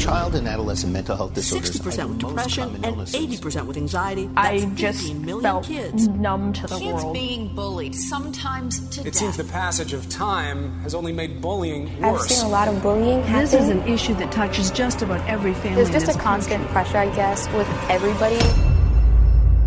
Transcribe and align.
Child 0.00 0.34
and 0.34 0.48
adolescent 0.48 0.94
mental 0.94 1.14
health 1.14 1.34
disorders 1.34 1.78
60% 1.78 2.08
with 2.08 2.18
depression 2.20 2.74
and 2.84 2.96
80% 2.96 3.66
with 3.66 3.76
anxiety. 3.76 4.26
That's 4.34 4.64
I 4.64 4.74
just 4.74 5.12
felt 5.42 5.64
kids. 5.66 6.08
numb 6.08 6.54
to 6.54 6.66
the 6.66 6.78
kids 6.78 7.02
world. 7.04 7.12
being 7.12 7.54
bullied, 7.54 7.94
sometimes 7.94 8.80
to 8.96 9.02
it 9.02 9.04
death. 9.04 9.14
seems 9.14 9.36
the 9.36 9.44
passage 9.44 9.92
of 9.92 10.08
time 10.08 10.80
has 10.80 10.94
only 10.94 11.12
made 11.12 11.42
bullying 11.42 12.00
worse. 12.00 12.22
I've 12.22 12.30
seen 12.30 12.46
a 12.46 12.48
lot 12.48 12.66
of 12.68 12.82
bullying 12.82 13.22
happen. 13.24 13.42
This 13.42 13.52
is 13.52 13.68
an 13.68 13.82
issue 13.86 14.14
that 14.14 14.32
touches 14.32 14.70
just 14.70 15.02
about 15.02 15.20
every 15.28 15.52
family. 15.52 15.76
There's 15.76 15.90
just 15.90 16.08
a 16.08 16.18
constant 16.18 16.66
country. 16.66 16.72
pressure, 16.72 16.96
I 16.96 17.14
guess, 17.14 17.46
with 17.52 17.68
everybody. 17.90 18.36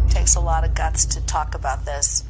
It 0.07 0.09
takes 0.09 0.35
a 0.35 0.41
lot 0.41 0.63
of 0.63 0.73
guts 0.73 1.05
to 1.05 1.21
talk 1.27 1.53
about 1.53 1.85
this. 1.85 2.23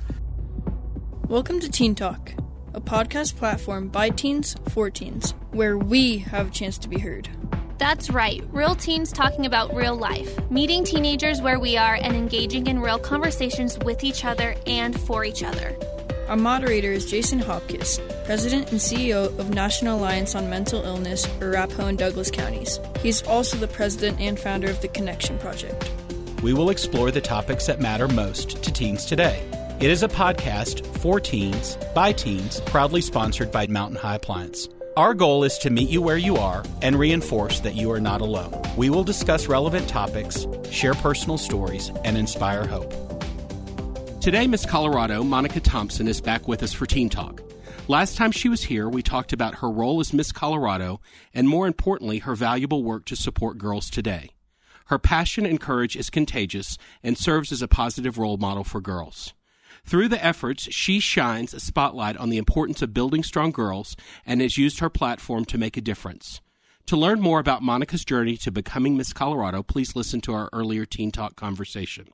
Welcome 1.29 1.61
to 1.61 1.69
Teen 1.71 1.95
Talk, 1.95 2.33
a 2.73 2.81
podcast 2.81 3.37
platform 3.37 3.87
by 3.87 4.09
teens 4.09 4.57
for 4.69 4.89
teens, 4.89 5.33
where 5.51 5.77
we 5.77 6.17
have 6.17 6.49
a 6.49 6.51
chance 6.51 6.77
to 6.79 6.89
be 6.89 6.99
heard. 6.99 7.29
That's 7.83 8.09
right, 8.09 8.41
real 8.53 8.75
teens 8.75 9.11
talking 9.11 9.45
about 9.45 9.75
real 9.75 9.97
life, 9.97 10.39
meeting 10.49 10.85
teenagers 10.85 11.41
where 11.41 11.59
we 11.59 11.75
are, 11.75 11.95
and 11.95 12.15
engaging 12.15 12.67
in 12.67 12.79
real 12.79 12.97
conversations 12.97 13.77
with 13.79 14.05
each 14.05 14.23
other 14.23 14.55
and 14.65 14.97
for 14.97 15.25
each 15.25 15.43
other. 15.43 15.75
Our 16.29 16.37
moderator 16.37 16.93
is 16.93 17.05
Jason 17.05 17.39
Hopkins, 17.39 17.99
President 18.23 18.71
and 18.71 18.79
CEO 18.79 19.37
of 19.37 19.49
National 19.49 19.99
Alliance 19.99 20.33
on 20.33 20.49
Mental 20.49 20.81
Illness, 20.81 21.27
Arapahoe 21.41 21.87
and 21.87 21.97
Douglas 21.97 22.31
counties. 22.31 22.79
He's 23.01 23.21
also 23.23 23.57
the 23.57 23.67
president 23.67 24.21
and 24.21 24.39
founder 24.39 24.69
of 24.69 24.79
the 24.79 24.87
Connection 24.87 25.37
Project. 25.37 25.91
We 26.41 26.53
will 26.53 26.69
explore 26.69 27.11
the 27.11 27.19
topics 27.19 27.65
that 27.65 27.81
matter 27.81 28.07
most 28.07 28.63
to 28.63 28.71
teens 28.71 29.03
today. 29.05 29.45
It 29.81 29.89
is 29.91 30.03
a 30.03 30.07
podcast 30.07 30.85
for 30.99 31.19
teens, 31.19 31.77
by 31.93 32.13
teens, 32.13 32.61
proudly 32.61 33.01
sponsored 33.01 33.51
by 33.51 33.67
Mountain 33.67 33.97
High 33.97 34.15
Appliance. 34.15 34.69
Our 34.95 35.15
goal 35.15 35.43
is 35.43 35.57
to 35.59 35.71
meet 35.71 35.89
you 35.89 36.03
where 36.03 36.17
you 36.17 36.35
are 36.35 36.63
and 36.83 36.95
reinforce 36.99 37.61
that 37.61 37.73
you 37.73 37.91
are 37.91 37.99
not 37.99 38.21
alone. 38.21 38.53
We 38.77 38.91
will 38.91 39.03
discuss 39.03 39.47
relevant 39.47 39.87
topics, 39.89 40.45
share 40.69 40.93
personal 40.93 41.39
stories, 41.39 41.89
and 42.03 42.15
inspire 42.15 42.67
hope. 42.67 42.93
Today, 44.21 44.45
Miss 44.45 44.67
Colorado, 44.67 45.23
Monica 45.23 45.59
Thompson, 45.61 46.07
is 46.07 46.21
back 46.21 46.47
with 46.47 46.61
us 46.61 46.73
for 46.73 46.85
Teen 46.85 47.09
Talk. 47.09 47.41
Last 47.87 48.17
time 48.17 48.31
she 48.31 48.49
was 48.49 48.61
here, 48.61 48.87
we 48.87 49.01
talked 49.01 49.33
about 49.33 49.55
her 49.55 49.71
role 49.71 49.99
as 49.99 50.13
Miss 50.13 50.31
Colorado 50.31 51.01
and, 51.33 51.49
more 51.49 51.65
importantly, 51.65 52.19
her 52.19 52.35
valuable 52.35 52.83
work 52.83 53.05
to 53.05 53.15
support 53.15 53.57
girls 53.57 53.89
today. 53.89 54.29
Her 54.85 54.99
passion 54.99 55.43
and 55.43 55.59
courage 55.59 55.95
is 55.95 56.11
contagious 56.11 56.77
and 57.01 57.17
serves 57.17 57.51
as 57.51 57.63
a 57.63 57.67
positive 57.67 58.19
role 58.19 58.37
model 58.37 58.63
for 58.63 58.79
girls. 58.79 59.33
Through 59.85 60.07
the 60.07 60.23
efforts, 60.23 60.63
she 60.71 60.99
shines 60.99 61.53
a 61.53 61.59
spotlight 61.59 62.17
on 62.17 62.29
the 62.29 62.37
importance 62.37 62.81
of 62.81 62.93
building 62.93 63.21
strong 63.21 63.51
girls 63.51 63.95
and 64.25 64.41
has 64.41 64.57
used 64.57 64.79
her 64.79 64.89
platform 64.89 65.45
to 65.45 65.57
make 65.57 65.75
a 65.77 65.81
difference. 65.81 66.41
To 66.87 66.97
learn 66.97 67.21
more 67.21 67.39
about 67.39 67.61
Monica's 67.61 68.03
journey 68.03 68.35
to 68.37 68.51
becoming 68.51 68.97
Miss 68.97 69.13
Colorado, 69.13 69.61
please 69.63 69.95
listen 69.95 70.21
to 70.21 70.33
our 70.33 70.49
earlier 70.51 70.85
Teen 70.85 71.11
Talk 71.11 71.35
conversation. 71.35 72.07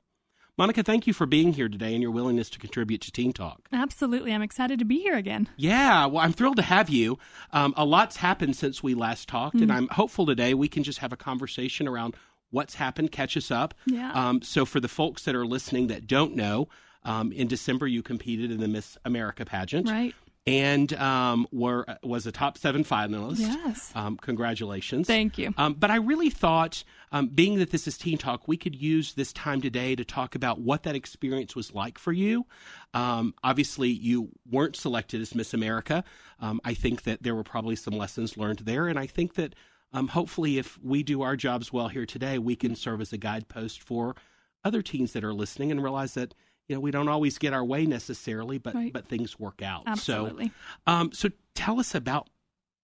Monica, 0.58 0.82
thank 0.82 1.06
you 1.06 1.14
for 1.14 1.26
being 1.26 1.54
here 1.54 1.68
today 1.68 1.94
and 1.94 2.02
your 2.02 2.10
willingness 2.10 2.50
to 2.50 2.58
contribute 2.58 3.00
to 3.00 3.10
Teen 3.10 3.32
Talk. 3.32 3.68
Absolutely. 3.72 4.32
I'm 4.32 4.42
excited 4.42 4.78
to 4.80 4.84
be 4.84 4.98
here 4.98 5.16
again. 5.16 5.48
Yeah, 5.56 6.06
well, 6.06 6.22
I'm 6.22 6.32
thrilled 6.32 6.56
to 6.56 6.62
have 6.62 6.90
you. 6.90 7.18
Um, 7.52 7.72
a 7.76 7.84
lot's 7.84 8.16
happened 8.16 8.56
since 8.56 8.82
we 8.82 8.94
last 8.94 9.28
talked, 9.28 9.56
mm. 9.56 9.62
and 9.62 9.72
I'm 9.72 9.88
hopeful 9.88 10.26
today 10.26 10.54
we 10.54 10.68
can 10.68 10.82
just 10.82 10.98
have 10.98 11.12
a 11.12 11.16
conversation 11.16 11.88
around 11.88 12.14
what's 12.50 12.74
happened, 12.74 13.10
catch 13.10 13.36
us 13.36 13.50
up. 13.50 13.74
Yeah. 13.86 14.12
Um, 14.12 14.42
so, 14.42 14.66
for 14.66 14.80
the 14.80 14.88
folks 14.88 15.24
that 15.24 15.34
are 15.34 15.46
listening 15.46 15.86
that 15.86 16.06
don't 16.06 16.36
know, 16.36 16.68
um, 17.02 17.32
in 17.32 17.48
December, 17.48 17.86
you 17.86 18.02
competed 18.02 18.50
in 18.50 18.60
the 18.60 18.68
Miss 18.68 18.98
America 19.04 19.44
pageant. 19.44 19.88
Right. 19.88 20.14
And 20.46 20.92
um, 20.94 21.46
were 21.52 21.84
was 22.02 22.26
a 22.26 22.32
top 22.32 22.56
seven 22.56 22.82
finalist. 22.82 23.40
Yes. 23.40 23.92
Um, 23.94 24.16
congratulations. 24.16 25.06
Thank 25.06 25.36
you. 25.36 25.52
Um, 25.58 25.74
but 25.74 25.90
I 25.90 25.96
really 25.96 26.30
thought, 26.30 26.82
um, 27.12 27.28
being 27.28 27.58
that 27.58 27.70
this 27.70 27.86
is 27.86 27.98
Teen 27.98 28.16
Talk, 28.16 28.48
we 28.48 28.56
could 28.56 28.74
use 28.74 29.12
this 29.12 29.34
time 29.34 29.60
today 29.60 29.94
to 29.94 30.04
talk 30.04 30.34
about 30.34 30.58
what 30.58 30.84
that 30.84 30.96
experience 30.96 31.54
was 31.54 31.74
like 31.74 31.98
for 31.98 32.12
you. 32.12 32.46
Um, 32.94 33.34
obviously, 33.44 33.90
you 33.90 34.30
weren't 34.50 34.76
selected 34.76 35.20
as 35.20 35.34
Miss 35.34 35.52
America. 35.52 36.04
Um, 36.40 36.58
I 36.64 36.72
think 36.72 37.02
that 37.02 37.22
there 37.22 37.34
were 37.34 37.44
probably 37.44 37.76
some 37.76 37.94
lessons 37.94 38.38
learned 38.38 38.60
there, 38.60 38.88
and 38.88 38.98
I 38.98 39.06
think 39.06 39.34
that 39.34 39.54
um, 39.92 40.08
hopefully, 40.08 40.56
if 40.56 40.78
we 40.82 41.02
do 41.02 41.20
our 41.20 41.36
jobs 41.36 41.70
well 41.70 41.88
here 41.88 42.06
today, 42.06 42.38
we 42.38 42.56
can 42.56 42.74
serve 42.76 43.02
as 43.02 43.12
a 43.12 43.18
guidepost 43.18 43.82
for 43.82 44.16
other 44.64 44.82
teens 44.82 45.12
that 45.12 45.24
are 45.24 45.34
listening 45.34 45.70
and 45.70 45.82
realize 45.82 46.14
that 46.14 46.34
you 46.70 46.76
know 46.76 46.80
we 46.80 46.92
don't 46.92 47.08
always 47.08 47.36
get 47.36 47.52
our 47.52 47.64
way 47.64 47.84
necessarily, 47.84 48.58
but 48.58 48.76
right. 48.76 48.92
but 48.92 49.08
things 49.08 49.40
work 49.40 49.60
out. 49.60 49.82
Absolutely. 49.88 50.52
So, 50.86 50.92
um, 50.92 51.12
so 51.12 51.28
tell 51.56 51.80
us 51.80 51.96
about 51.96 52.30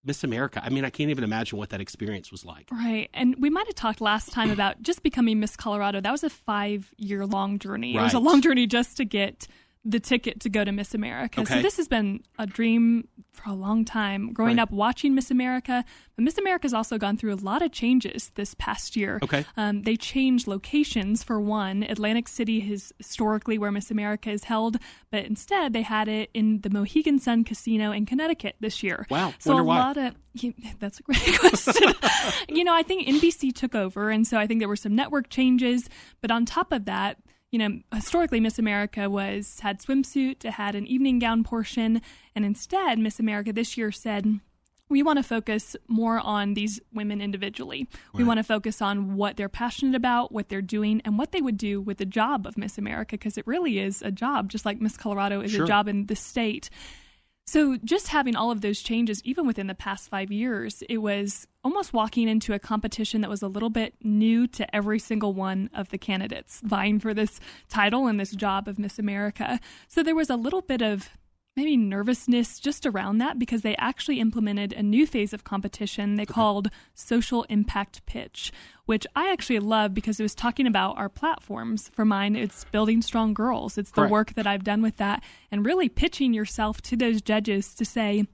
Miss 0.05 0.25
America. 0.25 0.61
I 0.61 0.71
mean, 0.71 0.85
I 0.85 0.91
can't 0.91 1.11
even 1.11 1.23
imagine 1.23 1.57
what 1.57 1.71
that 1.71 1.81
experience 1.81 2.33
was 2.33 2.45
like. 2.45 2.69
Right. 2.73 3.09
And 3.15 3.37
we 3.39 3.49
might 3.49 3.67
have 3.69 3.77
talked 3.77 4.01
last 4.01 4.33
time 4.33 4.51
about 4.51 4.83
just 4.83 5.05
becoming 5.05 5.39
Miss 5.39 5.55
Colorado. 5.55 6.01
That 6.01 6.11
was 6.11 6.25
a 6.25 6.31
five 6.31 6.93
year 6.97 7.27
long 7.27 7.61
journey. 7.61 7.95
Right. 7.95 8.01
It 8.01 8.05
was 8.07 8.15
a 8.15 8.19
long 8.19 8.43
journey 8.43 8.67
just 8.67 8.97
to 8.97 9.05
get 9.05 9.47
the 9.89 10.01
ticket 10.01 10.41
to 10.41 10.49
go 10.49 10.65
to 10.65 10.73
Miss 10.73 10.95
America. 10.95 11.41
Okay. 11.43 11.55
So 11.57 11.63
this 11.63 11.77
has 11.77 11.87
been 11.87 12.21
a 12.41 12.47
dream 12.47 13.07
for 13.33 13.51
a 13.51 13.55
long 13.55 13.85
time. 13.85 14.33
Growing 14.33 14.57
Right. 14.57 14.63
up 14.63 14.73
watching 14.73 15.15
Miss 15.15 15.31
America, 15.31 15.85
but 16.17 16.23
Miss 16.25 16.39
America's 16.39 16.75
also 16.75 16.99
gone 16.99 17.17
through 17.17 17.33
a 17.35 17.37
lot 17.37 17.63
of 17.63 17.71
changes 17.71 18.33
this 18.35 18.55
past 18.55 18.97
year. 18.97 19.21
Okay. 19.23 19.45
Um, 19.57 19.83
they 19.83 19.95
changed 19.95 20.49
locations 20.49 21.23
for 21.23 21.41
one. 21.41 21.85
Atlantic 21.85 22.27
City 22.27 22.69
is 22.73 22.93
historically 22.99 23.59
where 23.59 23.71
Miss 23.71 23.91
America 23.93 24.31
is 24.31 24.45
held, 24.45 24.79
but 25.13 25.25
instead 25.25 25.73
they 25.73 25.83
had 25.83 26.09
it 26.09 26.31
in 26.35 26.63
the 26.63 26.71
Mohegan 26.71 27.19
Sun 27.21 27.45
Casino 27.45 27.93
in 27.93 28.07
Connecticut 28.07 28.57
this 28.59 28.83
year. 28.83 29.07
Wow. 29.09 29.35
So 29.39 29.51
Wonder 29.55 29.63
a 29.63 29.65
why. 29.67 29.79
lot 29.79 29.97
of 29.99 30.15
you- 30.35 30.55
that's 30.81 30.99
a 30.99 31.03
great 31.05 31.21
question. 31.39 31.93
you 32.49 32.65
know, 32.65 32.75
I 32.75 32.83
think 32.83 33.07
NBC 33.07 33.55
took 33.55 33.75
over, 33.77 34.11
and 34.11 34.27
so 34.27 34.37
I 34.37 34.47
think 34.49 34.61
there 34.61 34.69
were 34.69 34.75
some 34.75 34.97
network 34.97 35.29
changes. 35.29 35.89
But 36.23 36.31
on 36.33 36.45
top 36.45 36.73
of 36.73 36.87
that, 36.87 37.19
you 37.51 37.59
know, 37.59 37.81
historically 37.95 38.41
Miss 38.41 38.59
America 38.59 39.09
was 39.09 39.61
had 39.61 39.81
swimsuit, 39.81 40.45
it 40.45 40.53
had 40.53 40.75
an 40.75 40.87
evening 40.87 41.19
gown 41.19 41.45
portion, 41.45 42.03
and 42.35 42.45
instead 42.45 42.99
Miss 42.99 43.19
America 43.21 43.53
this 43.53 43.77
year 43.77 43.93
said. 43.93 44.41
We 44.89 45.03
want 45.03 45.17
to 45.17 45.25
focus 45.25 45.75
more 45.89 46.21
on 46.21 46.55
these 46.55 46.79
women 46.95 47.21
individually. 47.21 47.89
We 48.15 48.23
want 48.23 48.39
to 48.39 48.45
focus 48.45 48.81
on 48.81 49.17
what 49.17 49.37
they're 49.37 49.49
passionate 49.49 49.97
about, 49.97 50.31
what 50.31 50.49
they're 50.49 50.63
doing, 50.63 51.03
and 51.05 51.19
what 51.19 51.33
they 51.33 51.41
would 51.41 51.57
do 51.57 51.81
with 51.81 51.99
the 51.99 52.07
job 52.07 52.47
of 52.47 52.57
Miss 52.57 52.79
America, 52.79 53.15
because 53.17 53.37
it 53.37 53.45
really 53.49 53.81
is 53.81 54.01
a 54.01 54.13
job, 54.13 54.49
just 54.49 54.65
like 54.65 54.81
Miss 54.81 54.97
Colorado 54.97 55.41
is 55.41 55.51
Sure. 55.51 55.65
a 55.65 55.67
job 55.67 55.89
in 55.89 56.07
the 56.07 56.15
state. 56.15 56.71
So, 57.49 57.77
just 57.79 58.07
having 58.09 58.37
all 58.37 58.53
of 58.53 58.61
those 58.61 58.81
changes, 58.81 59.21
even 59.25 59.45
within 59.45 59.67
the 59.67 59.75
past 59.75 60.09
five 60.09 60.31
years, 60.31 60.85
it 60.89 60.99
was 60.99 61.49
almost 61.67 61.93
walking 61.93 62.29
into 62.29 62.53
a 62.53 62.61
competition 62.61 63.23
that 63.23 63.29
was 63.29 63.43
a 63.43 63.49
little 63.49 63.71
bit 63.71 63.93
new 64.01 64.47
to 64.47 64.73
every 64.73 65.01
single 65.01 65.35
one 65.35 65.69
of 65.75 65.89
the 65.89 65.99
candidates 65.99 66.61
vying 66.65 67.01
for 67.01 67.13
this 67.13 67.41
title 67.69 68.07
and 68.07 68.21
this 68.21 68.31
job 68.31 68.69
of 68.69 68.79
Miss 68.79 69.01
America. 69.01 69.59
So, 69.89 70.05
there 70.05 70.15
was 70.15 70.31
a 70.31 70.37
little 70.37 70.63
bit 70.63 70.81
of 70.81 71.11
maybe 71.57 71.77
nervousness 71.77 72.61
just 72.61 72.87
around 72.87 73.19
that 73.19 73.37
because 73.37 73.63
they 73.63 73.75
actually 73.79 74.21
implemented 74.21 74.75
a 74.75 74.83
new 74.83 75.09
phase 75.09 75.33
of 75.33 75.43
competition 75.43 76.15
they 76.15 76.27
called 76.27 76.69
social 76.95 77.45
impact 77.45 78.05
pitch 78.05 78.53
which 78.85 79.07
i 79.17 79.33
actually 79.33 79.59
love 79.59 79.95
because 79.95 80.21
it 80.21 80.23
was 80.23 80.35
talking 80.35 80.67
about 80.67 80.99
our 80.99 81.09
platforms 81.09 81.91
for 81.95 82.05
mine 82.05 82.37
it's 82.37 82.65
building 82.65 83.01
strong 83.01 83.33
girls 83.33 83.79
it's 83.79 83.91
the 83.93 84.03
Correct. 84.03 84.13
work 84.13 84.35
that 84.35 84.47
i've 84.47 84.65
done 84.65 84.83
with 84.83 84.99
that 84.99 85.23
and 85.51 85.65
really 85.65 85.89
pitching 85.89 86.35
yourself 86.35 86.83
to 86.83 86.95
those 86.95 87.23
judges 87.23 87.75
to 87.75 87.87
say 87.87 88.27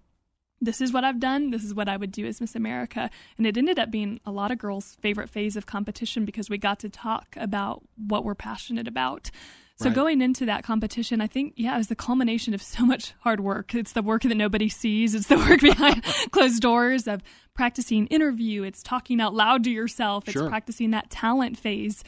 this 0.63 0.81
is 0.81 0.93
what 0.93 1.05
I've 1.05 1.21
done. 1.21 1.51
This 1.51 1.65
is 1.65 1.75
what 1.75 1.89
I 1.89 1.97
would 1.97 2.13
do 2.13 2.25
as 2.27 2.41
Miss 2.41 2.55
America. 2.55 3.11
And 3.37 3.47
it 3.47 3.57
ended 3.59 3.79
up 3.79 3.91
being 3.91 4.21
a 4.25 4.31
lot 4.31 4.51
of 4.53 4.59
girls' 4.59 4.97
favorite 5.01 5.29
phase 5.29 5.57
of 5.57 5.67
competition 5.67 6.25
because 6.25 6.49
we 6.49 6.57
got 6.57 6.79
to 6.81 6.89
talk 6.89 7.37
about 7.37 7.83
what 7.97 8.25
we're 8.25 8.35
passionate 8.37 8.87
about. 8.89 9.31
So 9.77 9.87
Right. 9.87 9.95
going 9.95 10.23
into 10.23 10.47
that 10.47 10.63
competition, 10.63 11.21
I 11.21 11.27
think, 11.27 11.55
yeah, 11.57 11.75
it 11.75 11.79
was 11.79 11.89
the 11.89 11.97
culmination 11.97 12.55
of 12.55 12.63
so 12.77 12.87
much 12.87 13.13
hard 13.21 13.41
work. 13.41 13.75
It's 13.75 13.93
the 13.93 14.03
work 14.03 14.23
that 14.23 14.37
nobody 14.37 14.69
sees. 14.69 15.15
It's 15.15 15.27
the 15.27 15.37
work 15.39 15.61
behind 15.73 16.05
closed 16.31 16.63
doors 16.63 17.09
of 17.09 17.23
practicing 17.55 18.07
interview. 18.07 18.63
It's 18.63 18.83
talking 18.83 19.21
out 19.21 19.35
loud 19.35 19.65
to 19.65 19.71
yourself. 19.71 20.25
It's 20.29 20.33
Sure. 20.35 20.49
practicing 20.49 20.93
that 20.93 21.11
talent 21.11 21.59
phase. 21.59 22.05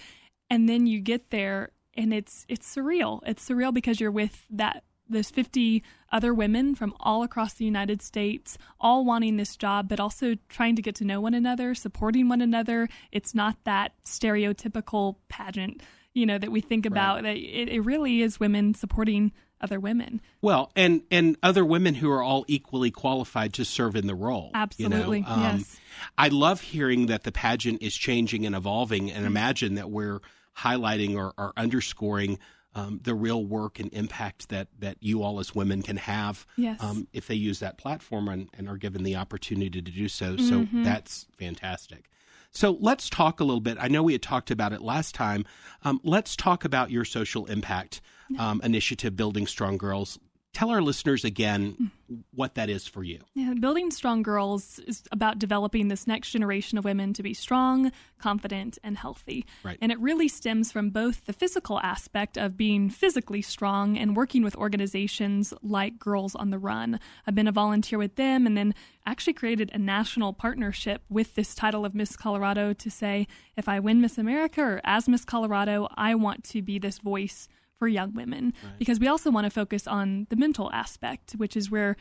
And 0.48 0.68
then 0.68 0.86
you 0.86 1.00
get 1.00 1.30
there 1.30 1.70
and 1.96 2.12
it's 2.14 2.44
it's 2.48 2.72
surreal. 2.72 3.20
It's 3.26 3.48
surreal 3.48 3.72
because 3.74 3.98
you're 4.00 4.10
with 4.12 4.44
that 4.50 4.84
those 5.08 5.30
50 5.30 5.82
other 6.12 6.32
women 6.32 6.74
from 6.74 6.94
all 7.00 7.22
across 7.22 7.54
the 7.54 7.64
United 7.64 8.02
States, 8.02 8.56
all 8.80 9.04
wanting 9.04 9.36
this 9.36 9.56
job, 9.56 9.88
but 9.88 10.00
also 10.00 10.36
trying 10.48 10.76
to 10.76 10.82
get 10.82 10.94
to 10.96 11.04
know 11.04 11.20
one 11.20 11.34
another, 11.34 11.74
supporting 11.74 12.28
one 12.28 12.40
another. 12.40 12.88
It's 13.12 13.34
not 13.34 13.56
that 13.64 13.92
stereotypical 14.04 15.16
pageant, 15.28 15.82
you 16.14 16.26
know, 16.26 16.38
that 16.38 16.50
we 16.50 16.60
think 16.60 16.86
about. 16.86 17.22
That 17.22 17.36
It, 17.36 17.68
it 17.68 17.80
really 17.80 18.22
is 18.22 18.40
women 18.40 18.74
supporting 18.74 19.32
other 19.60 19.80
women. 19.80 20.20
Well, 20.42 20.70
and 20.76 21.02
and 21.10 21.36
other 21.42 21.64
women 21.64 21.94
who 21.94 22.10
are 22.10 22.22
all 22.22 22.44
equally 22.48 22.90
qualified 22.90 23.54
to 23.54 23.64
serve 23.64 23.96
in 23.96 24.06
the 24.06 24.14
role. 24.14 24.50
you 24.76 24.88
know? 24.88 24.96
Absolutely, 24.96 25.24
Um, 25.26 25.40
yes. 25.40 25.76
I 26.18 26.28
love 26.28 26.60
hearing 26.60 27.06
that 27.06 27.22
the 27.24 27.32
pageant 27.32 27.82
is 27.82 27.94
changing 27.94 28.46
and 28.46 28.54
evolving, 28.54 29.10
and 29.10 29.26
imagine 29.26 29.74
that 29.74 29.90
we're 29.90 30.20
highlighting 30.58 31.16
or, 31.16 31.32
or 31.36 31.52
underscoring 31.56 32.38
um, 32.74 33.00
the 33.02 33.14
real 33.14 33.44
work 33.44 33.78
and 33.78 33.92
impact 33.92 34.48
that 34.48 34.68
that 34.78 34.96
you 35.00 35.22
all 35.22 35.38
as 35.40 35.54
women 35.54 35.82
can 35.82 35.96
have 35.96 36.46
Yes. 36.56 36.82
um, 36.82 37.06
if 37.12 37.26
they 37.26 37.34
use 37.34 37.60
that 37.60 37.78
platform 37.78 38.28
and, 38.28 38.48
and 38.56 38.68
are 38.68 38.76
given 38.76 39.02
the 39.04 39.16
opportunity 39.16 39.70
to 39.82 39.90
do 39.90 40.08
so. 40.08 40.36
So 40.36 40.62
Mhm. 40.64 40.82
that's 40.84 41.26
fantastic. 41.38 42.10
So 42.50 42.76
let's 42.80 43.10
talk 43.10 43.40
a 43.40 43.44
little 43.44 43.60
bit. 43.60 43.78
I 43.80 43.88
know 43.88 44.02
we 44.02 44.12
had 44.12 44.22
talked 44.22 44.50
about 44.50 44.72
it 44.72 44.80
last 44.80 45.14
time. 45.14 45.44
Um, 45.84 46.00
let's 46.04 46.36
talk 46.36 46.64
about 46.64 46.90
your 46.90 47.04
social 47.04 47.46
impact 47.46 48.00
um, 48.38 48.60
initiative, 48.64 49.14
Building 49.16 49.46
Strong 49.46 49.78
Girls 49.78 50.18
tell 50.54 50.70
our 50.70 50.80
listeners 50.80 51.24
again 51.24 51.90
what 52.32 52.54
that 52.54 52.70
is 52.70 52.86
for 52.86 53.02
you. 53.02 53.18
Yeah, 53.34 53.54
Building 53.54 53.90
Strong 53.90 54.22
Girls 54.22 54.78
is 54.80 55.02
about 55.10 55.38
developing 55.38 55.88
this 55.88 56.06
next 56.06 56.30
generation 56.30 56.78
of 56.78 56.84
women 56.84 57.12
to 57.14 57.22
be 57.22 57.34
strong, 57.34 57.90
confident, 58.18 58.78
and 58.84 58.96
healthy. 58.96 59.44
Right. 59.64 59.76
And 59.80 59.90
it 59.90 59.98
really 59.98 60.28
stems 60.28 60.70
from 60.70 60.90
both 60.90 61.26
the 61.26 61.32
physical 61.32 61.80
aspect 61.80 62.38
of 62.38 62.56
being 62.56 62.88
physically 62.88 63.42
strong 63.42 63.98
and 63.98 64.16
working 64.16 64.44
with 64.44 64.54
organizations 64.56 65.52
like 65.62 65.98
Girls 65.98 66.34
on 66.34 66.50
the 66.50 66.58
Run. 66.58 67.00
I've 67.26 67.34
been 67.34 67.48
a 67.48 67.52
volunteer 67.52 67.98
with 67.98 68.14
them 68.16 68.46
and 68.46 68.56
then 68.56 68.74
actually 69.04 69.34
created 69.34 69.70
a 69.72 69.78
national 69.78 70.32
partnership 70.32 71.02
with 71.08 71.34
this 71.34 71.54
title 71.54 71.84
of 71.84 71.94
Miss 71.94 72.16
Colorado 72.16 72.72
to 72.72 72.90
say 72.90 73.26
if 73.56 73.68
I 73.68 73.80
win 73.80 74.00
Miss 74.00 74.18
America 74.18 74.62
or 74.62 74.80
as 74.84 75.08
Miss 75.08 75.24
Colorado, 75.24 75.88
I 75.96 76.14
want 76.14 76.44
to 76.44 76.62
be 76.62 76.78
this 76.78 76.98
voice 76.98 77.48
for 77.78 77.88
young 77.88 78.14
women 78.14 78.52
right. 78.62 78.78
because 78.78 79.00
we 79.00 79.08
also 79.08 79.30
want 79.30 79.44
to 79.44 79.50
focus 79.50 79.86
on 79.86 80.26
the 80.30 80.36
mental 80.36 80.70
aspect, 80.72 81.32
which 81.32 81.56
is 81.56 81.70
where 81.70 81.96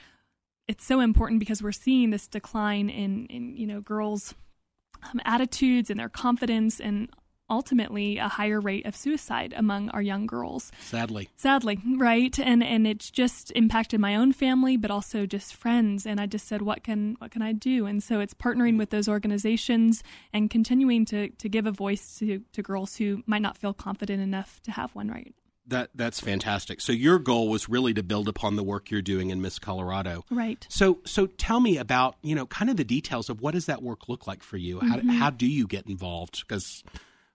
it's 0.67 0.85
so 0.85 0.99
important 0.99 1.39
because 1.39 1.61
we're 1.61 1.71
seeing 1.71 2.09
this 2.09 2.27
decline 2.27 2.89
in, 2.89 3.25
in 3.27 3.55
you 3.55 3.67
know 3.67 3.81
girls' 3.81 4.33
um, 5.03 5.19
attitudes 5.25 5.89
and 5.89 5.99
their 5.99 6.09
confidence 6.09 6.79
and 6.79 7.09
ultimately 7.49 8.17
a 8.17 8.27
higher 8.27 8.59
rate 8.59 8.85
of 8.85 8.95
suicide 8.95 9.53
among 9.55 9.89
our 9.89 10.01
young 10.01 10.25
girls. 10.25 10.71
Sadly. 10.79 11.29
Sadly, 11.35 11.79
right? 11.97 12.37
And 12.39 12.63
and 12.63 12.87
it's 12.87 13.11
just 13.11 13.51
impacted 13.51 13.99
my 13.99 14.15
own 14.15 14.31
family 14.31 14.77
but 14.77 14.89
also 14.89 15.25
just 15.25 15.53
friends 15.53 16.05
and 16.05 16.19
I 16.19 16.25
just 16.25 16.47
said 16.47 16.61
what 16.61 16.83
can 16.83 17.15
what 17.19 17.31
can 17.31 17.41
I 17.41 17.51
do? 17.51 17.85
And 17.85 18.01
so 18.01 18.19
it's 18.19 18.33
partnering 18.33 18.77
with 18.77 18.89
those 18.89 19.07
organizations 19.09 20.03
and 20.31 20.49
continuing 20.49 21.05
to 21.05 21.29
to 21.29 21.49
give 21.49 21.65
a 21.65 21.71
voice 21.71 22.17
to 22.19 22.41
to 22.53 22.61
girls 22.61 22.95
who 22.95 23.23
might 23.25 23.41
not 23.41 23.57
feel 23.57 23.73
confident 23.73 24.21
enough 24.21 24.61
to 24.63 24.71
have 24.71 24.95
one 24.95 25.09
right 25.09 25.35
that 25.68 25.89
that's 25.95 26.19
fantastic. 26.19 26.81
So 26.81 26.92
your 26.92 27.19
goal 27.19 27.50
was 27.50 27.69
really 27.69 27.94
to 27.94 28.04
build 28.04 28.27
upon 28.27 28.56
the 28.56 28.63
work 28.63 28.92
you're 28.92 29.01
doing 29.01 29.30
in 29.30 29.42
Miss 29.42 29.60
Colorado, 29.60 30.25
right? 30.30 30.65
So 30.69 31.00
so 31.06 31.27
tell 31.27 31.60
me 31.60 31.77
about 31.77 32.15
you 32.21 32.36
know 32.36 32.45
kind 32.45 32.69
of 32.69 32.77
the 32.77 32.83
details 32.83 33.30
of 33.30 33.42
what 33.42 33.54
does 33.54 33.68
that 33.68 33.81
work 33.81 34.10
look 34.10 34.27
like 34.27 34.44
for 34.44 34.57
you? 34.57 34.80
How 34.80 34.98
mm-hmm. 34.98 35.10
how 35.10 35.30
do 35.30 35.48
you 35.48 35.68
get 35.68 35.88
involved? 35.88 36.44
Because 36.48 36.83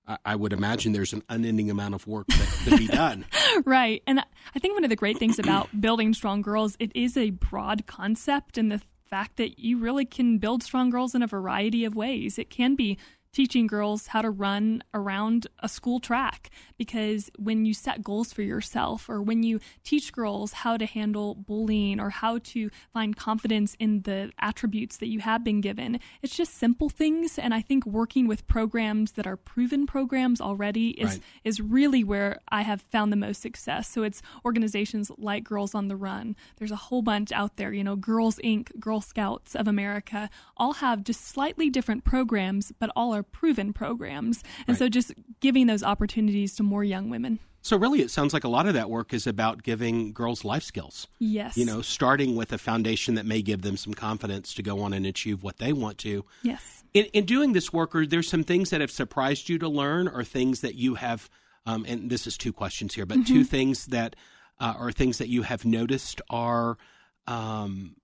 I, 0.07 0.19
I 0.25 0.37
would 0.37 0.53
imagine 0.53 0.93
there's 0.93 1.13
an 1.13 1.23
unending 1.29 1.71
amount 1.71 1.95
of 1.95 2.07
work 2.07 2.27
that 2.29 2.71
to 2.71 2.77
be 2.77 2.87
done. 2.87 3.25
right, 3.65 4.03
and 4.07 4.21
I 4.21 4.59
think 4.59 4.75
one 4.75 4.85
of 4.85 4.91
the 4.91 4.97
great 4.97 5.19
things 5.19 5.39
about 5.39 5.69
building 5.81 6.13
strong 6.15 6.43
girls 6.43 6.77
it 6.79 6.93
is 6.95 7.17
a 7.17 7.31
broad 7.31 7.87
concept, 7.87 8.59
and 8.59 8.71
the 8.71 8.83
fact 9.09 9.37
that 9.37 9.59
you 9.59 9.79
really 9.79 10.05
can 10.05 10.39
build 10.39 10.63
strong 10.63 10.91
girls 10.91 11.15
in 11.15 11.23
a 11.23 11.27
variety 11.27 11.85
of 11.85 11.97
ways. 11.97 12.39
It 12.39 12.51
can 12.51 12.75
be 12.75 12.99
teaching 13.33 13.67
girls 13.67 14.09
how 14.09 14.23
to 14.23 14.31
run 14.31 14.83
around 14.95 15.47
a 15.61 15.69
school 15.69 16.01
track 16.01 16.51
because 16.79 17.31
when 17.37 17.65
you 17.65 17.75
set 17.75 18.03
goals 18.03 18.33
for 18.33 18.43
yourself 18.43 19.09
or 19.09 19.21
when 19.21 19.43
you 19.43 19.61
teach 19.85 20.13
girls 20.13 20.53
how 20.53 20.77
to 20.77 20.87
handle 20.87 21.35
bullying 21.35 22.01
or 22.01 22.11
how 22.11 22.39
to 22.39 22.71
find 22.93 23.17
confidence 23.17 23.77
in 23.79 24.03
the 24.03 24.31
attributes 24.39 24.99
that 24.99 25.09
you 25.09 25.21
have 25.21 25.45
been 25.45 25.61
given 25.61 26.01
it's 26.23 26.37
just 26.37 26.55
simple 26.55 26.89
things 26.89 27.39
and 27.39 27.53
i 27.53 27.61
think 27.61 27.85
working 27.87 28.27
with 28.27 28.47
programs 28.47 29.13
that 29.13 29.27
are 29.27 29.37
proven 29.37 29.87
programs 29.87 30.41
already 30.41 30.91
is 30.91 31.11
right. 31.11 31.23
is 31.45 31.61
really 31.61 32.03
where 32.05 32.39
i 32.49 32.63
have 32.63 32.81
found 32.91 33.13
the 33.13 33.17
most 33.17 33.43
success 33.43 33.89
so 33.89 34.03
it's 34.03 34.23
organizations 34.45 35.11
like 35.19 35.45
girls 35.45 35.75
on 35.75 35.89
the 35.89 35.97
run 35.97 36.35
there's 36.57 36.71
a 36.71 36.77
whole 36.77 37.03
bunch 37.03 37.33
out 37.33 37.57
there 37.57 37.73
you 37.73 37.85
know 37.85 37.97
girls 37.97 38.39
inc 38.45 38.69
girl 38.79 39.01
scouts 39.01 39.55
of 39.55 39.69
america 39.69 40.31
all 40.57 40.75
have 40.75 41.05
just 41.05 41.27
slightly 41.27 41.69
different 41.69 42.05
programs 42.05 42.73
but 42.79 42.91
all 42.97 43.15
are 43.15 43.23
proven 43.23 43.73
programs. 43.73 44.43
And 44.67 44.71
right. 44.75 44.79
so 44.79 44.89
just 44.89 45.13
giving 45.41 45.67
those 45.67 45.83
opportunities 45.83 46.55
to 46.57 46.63
more 46.69 46.85
young 46.85 47.11
women. 47.11 47.39
So 47.61 47.77
really 47.77 48.01
it 48.01 48.11
sounds 48.11 48.33
like 48.33 48.45
a 48.45 48.49
lot 48.49 48.67
of 48.67 48.75
that 48.75 48.89
work 48.89 49.13
is 49.13 49.27
about 49.27 49.63
giving 49.63 50.13
girls 50.13 50.45
life 50.45 50.63
skills. 50.63 51.09
Yes. 51.19 51.57
You 51.57 51.67
know, 51.67 51.83
starting 51.83 52.37
with 52.37 52.53
a 52.53 52.59
foundation 52.59 53.17
that 53.17 53.27
may 53.27 53.43
give 53.43 53.63
them 53.63 53.77
some 53.77 53.95
confidence 53.95 54.55
to 54.55 54.63
go 54.63 54.81
on 54.81 54.93
and 54.93 55.05
achieve 55.05 55.43
what 55.43 55.59
they 55.59 55.73
want 55.73 55.99
to. 55.99 56.25
Yes. 56.43 56.85
In, 56.95 57.07
in 57.07 57.27
doing 57.27 57.53
this 57.53 57.73
work, 57.73 57.95
are 57.95 58.07
there 58.07 58.23
some 58.23 58.45
things 58.45 58.71
that 58.71 58.81
have 58.81 58.91
surprised 58.91 59.49
you 59.49 59.59
to 59.59 59.69
learn 59.69 60.09
or 60.09 60.25
things 60.25 60.61
that 60.61 60.77
you 60.77 60.95
have 60.95 61.29
um, 61.67 61.85
and 61.87 62.09
this 62.09 62.27
is 62.27 62.39
two 62.39 62.53
questions 62.53 62.95
here, 62.95 63.05
but 63.05 63.19
mm-hmm. 63.19 63.35
two 63.35 63.45
things 63.45 63.87
that 63.87 64.17
uh, 64.59 64.75
are 64.79 64.91
things 64.91 65.19
that 65.19 65.29
you 65.29 65.43
have 65.43 65.67
noticed 65.67 66.23
are 66.31 66.79
um, 67.27 67.97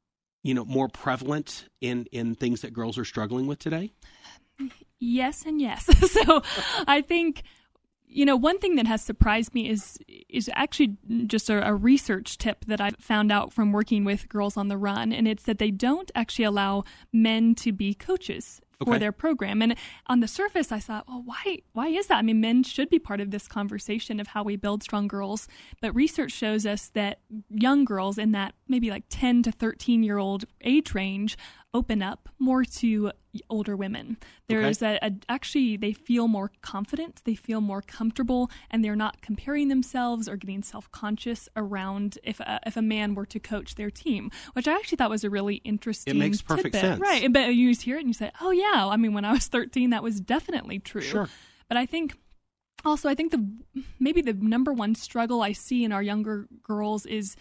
you 0.42 0.52
know 0.52 0.64
more 0.66 0.88
prevalent 0.88 1.66
in 1.80 2.06
in 2.12 2.34
things 2.34 2.60
that 2.60 2.72
girls 2.72 2.98
are 2.98 3.04
struggling 3.04 3.46
with 3.46 3.58
today 3.58 3.90
yes 5.00 5.44
and 5.46 5.60
yes. 5.60 5.84
so 6.12 6.42
I 6.86 7.00
think 7.00 7.42
you 8.14 8.24
know 8.24 8.36
one 8.36 8.58
thing 8.58 8.76
that 8.76 8.86
has 8.86 9.02
surprised 9.02 9.54
me 9.54 9.68
is 9.68 9.98
is 10.28 10.48
actually 10.54 10.96
just 11.26 11.50
a, 11.50 11.66
a, 11.66 11.74
research 11.74 12.38
tip 12.38 12.64
that 12.66 12.80
I 12.80 12.90
found 13.00 13.32
out 13.32 13.52
from 13.52 13.72
working 13.72 14.04
with 14.04 14.28
Girls 14.28 14.56
on 14.56 14.68
the 14.68 14.76
Run, 14.76 15.12
and 15.12 15.26
it's 15.26 15.42
that 15.42 15.58
they 15.58 15.72
don't 15.72 16.10
actually 16.14 16.44
allow 16.44 16.84
men 17.12 17.54
to 17.56 17.72
be 17.72 17.92
coaches 17.92 18.60
for 18.84 18.90
okay. 18.90 18.98
their 18.98 19.12
program. 19.12 19.62
And 19.62 19.76
on 20.06 20.20
the 20.20 20.28
surface, 20.28 20.72
I 20.72 20.78
thought, 20.78 21.06
well, 21.08 21.22
why 21.24 21.58
why 21.72 21.88
is 21.88 22.06
that? 22.08 22.18
I 22.18 22.22
mean, 22.22 22.40
men 22.40 22.62
should 22.62 22.90
be 22.90 22.98
part 22.98 23.20
of 23.20 23.30
this 23.30 23.48
conversation 23.48 24.20
of 24.20 24.28
how 24.28 24.42
we 24.42 24.56
build 24.56 24.82
strong 24.82 25.08
girls. 25.08 25.48
But 25.80 25.94
research 25.94 26.32
shows 26.32 26.66
us 26.66 26.88
that 26.94 27.20
young 27.50 27.84
girls 27.84 28.18
in 28.18 28.32
that 28.32 28.54
maybe 28.68 28.90
like 28.90 29.04
10 29.08 29.42
to 29.44 29.52
13 29.52 30.02
year 30.02 30.18
old 30.18 30.44
age 30.62 30.94
range 30.94 31.36
open 31.74 32.00
up 32.00 32.28
more 32.38 32.64
to 32.64 33.10
older 33.50 33.76
women. 33.76 34.16
There's 34.46 34.82
okay. 34.82 34.98
a, 35.02 35.08
a, 35.08 35.12
actually 35.28 35.76
they 35.76 35.92
feel 35.92 36.28
more 36.28 36.52
confident, 36.62 37.20
they 37.24 37.34
feel 37.34 37.60
more 37.60 37.82
comfortable, 37.82 38.50
and 38.70 38.84
they're 38.84 38.94
not 38.94 39.20
comparing 39.22 39.68
themselves 39.68 40.28
or 40.28 40.36
getting 40.36 40.62
self 40.62 40.90
conscious 40.92 41.48
around 41.56 42.18
if 42.22 42.38
a, 42.40 42.60
if 42.64 42.76
a 42.76 42.82
man 42.82 43.14
were 43.14 43.26
to 43.26 43.40
coach 43.40 43.74
their 43.74 43.90
team, 43.90 44.30
which 44.52 44.68
I 44.68 44.74
actually 44.74 44.96
thought 44.96 45.10
was 45.10 45.24
a 45.24 45.30
really 45.30 45.56
interesting. 45.56 46.14
It 46.14 46.18
makes 46.18 46.42
perfect 46.42 46.74
tidbit. 46.74 46.80
sense, 46.80 47.00
right? 47.00 47.32
But 47.32 47.54
you 47.54 47.74
hear 47.74 47.96
it 47.96 48.00
and 48.00 48.08
you 48.08 48.14
say, 48.14 48.30
"Oh 48.40 48.52
yeah." 48.52 48.73
I 48.74 48.96
mean, 48.96 49.14
when 49.14 49.24
I 49.24 49.32
was 49.32 49.46
13, 49.46 49.90
that 49.90 50.02
was 50.02 50.20
definitely 50.20 50.78
true. 50.78 51.02
Sure. 51.02 51.28
But 51.68 51.76
I 51.76 51.86
think 51.86 52.16
also 52.84 53.08
I 53.08 53.14
think 53.14 53.32
the 53.32 53.46
maybe 53.98 54.20
the 54.20 54.34
number 54.34 54.72
one 54.72 54.94
struggle 54.94 55.42
I 55.42 55.52
see 55.52 55.84
in 55.84 55.92
our 55.92 56.02
younger 56.02 56.46
girls 56.62 57.06
is 57.06 57.36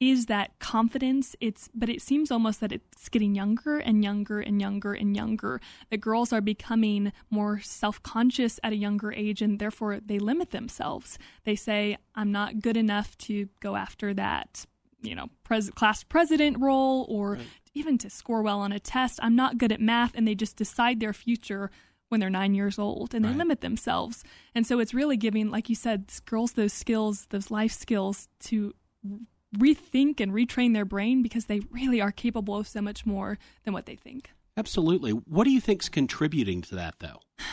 is 0.00 0.26
that 0.26 0.56
confidence 0.60 1.34
it's 1.40 1.68
but 1.74 1.88
it 1.88 2.00
seems 2.00 2.30
almost 2.30 2.60
that 2.60 2.72
it's 2.72 3.08
getting 3.08 3.34
younger 3.34 3.78
and 3.78 4.04
younger 4.04 4.40
and 4.40 4.60
younger 4.60 4.92
and 4.92 5.16
younger 5.16 5.60
that 5.90 6.00
girls 6.00 6.32
are 6.32 6.40
becoming 6.40 7.12
more 7.30 7.60
self-conscious 7.60 8.60
at 8.62 8.72
a 8.72 8.76
younger 8.76 9.12
age 9.12 9.42
and 9.42 9.58
therefore 9.58 9.98
they 10.04 10.18
limit 10.18 10.50
themselves 10.50 11.18
they 11.44 11.56
say 11.56 11.96
i'm 12.14 12.30
not 12.30 12.60
good 12.60 12.76
enough 12.76 13.18
to 13.18 13.48
go 13.60 13.74
after 13.74 14.14
that 14.14 14.64
you 15.02 15.16
know 15.16 15.26
pres- 15.42 15.70
class 15.70 16.04
president 16.04 16.60
role 16.60 17.04
or 17.08 17.32
right. 17.32 17.46
Even 17.78 17.96
to 17.98 18.10
score 18.10 18.42
well 18.42 18.60
on 18.60 18.72
a 18.72 18.80
test 18.80 19.18
i'm 19.22 19.36
not 19.36 19.58
good 19.58 19.72
at 19.72 19.80
math 19.80 20.14
and 20.14 20.26
they 20.26 20.34
just 20.34 20.56
decide 20.56 21.00
their 21.00 21.12
future 21.12 21.70
when 22.08 22.20
they're 22.20 22.30
nine 22.30 22.54
years 22.54 22.78
old 22.78 23.14
and 23.14 23.24
they 23.24 23.28
right. 23.28 23.38
limit 23.38 23.60
themselves 23.60 24.24
and 24.54 24.66
so 24.66 24.78
it's 24.80 24.94
really 24.94 25.16
giving 25.16 25.50
like 25.50 25.68
you 25.68 25.74
said 25.74 26.10
girls 26.24 26.52
those 26.52 26.72
skills 26.72 27.26
those 27.30 27.50
life 27.50 27.72
skills 27.72 28.28
to 28.40 28.74
rethink 29.56 30.20
and 30.20 30.32
retrain 30.32 30.74
their 30.74 30.84
brain 30.84 31.22
because 31.22 31.46
they 31.46 31.60
really 31.70 32.00
are 32.00 32.12
capable 32.12 32.56
of 32.56 32.68
so 32.68 32.80
much 32.80 33.06
more 33.06 33.38
than 33.64 33.72
what 33.72 33.86
they 33.86 33.96
think. 33.96 34.30
Absolutely. 34.56 35.10
What 35.10 35.44
do 35.44 35.50
you 35.50 35.60
think's 35.60 35.88
contributing 35.88 36.62
to 36.62 36.74
that, 36.76 36.96
though? 36.98 37.20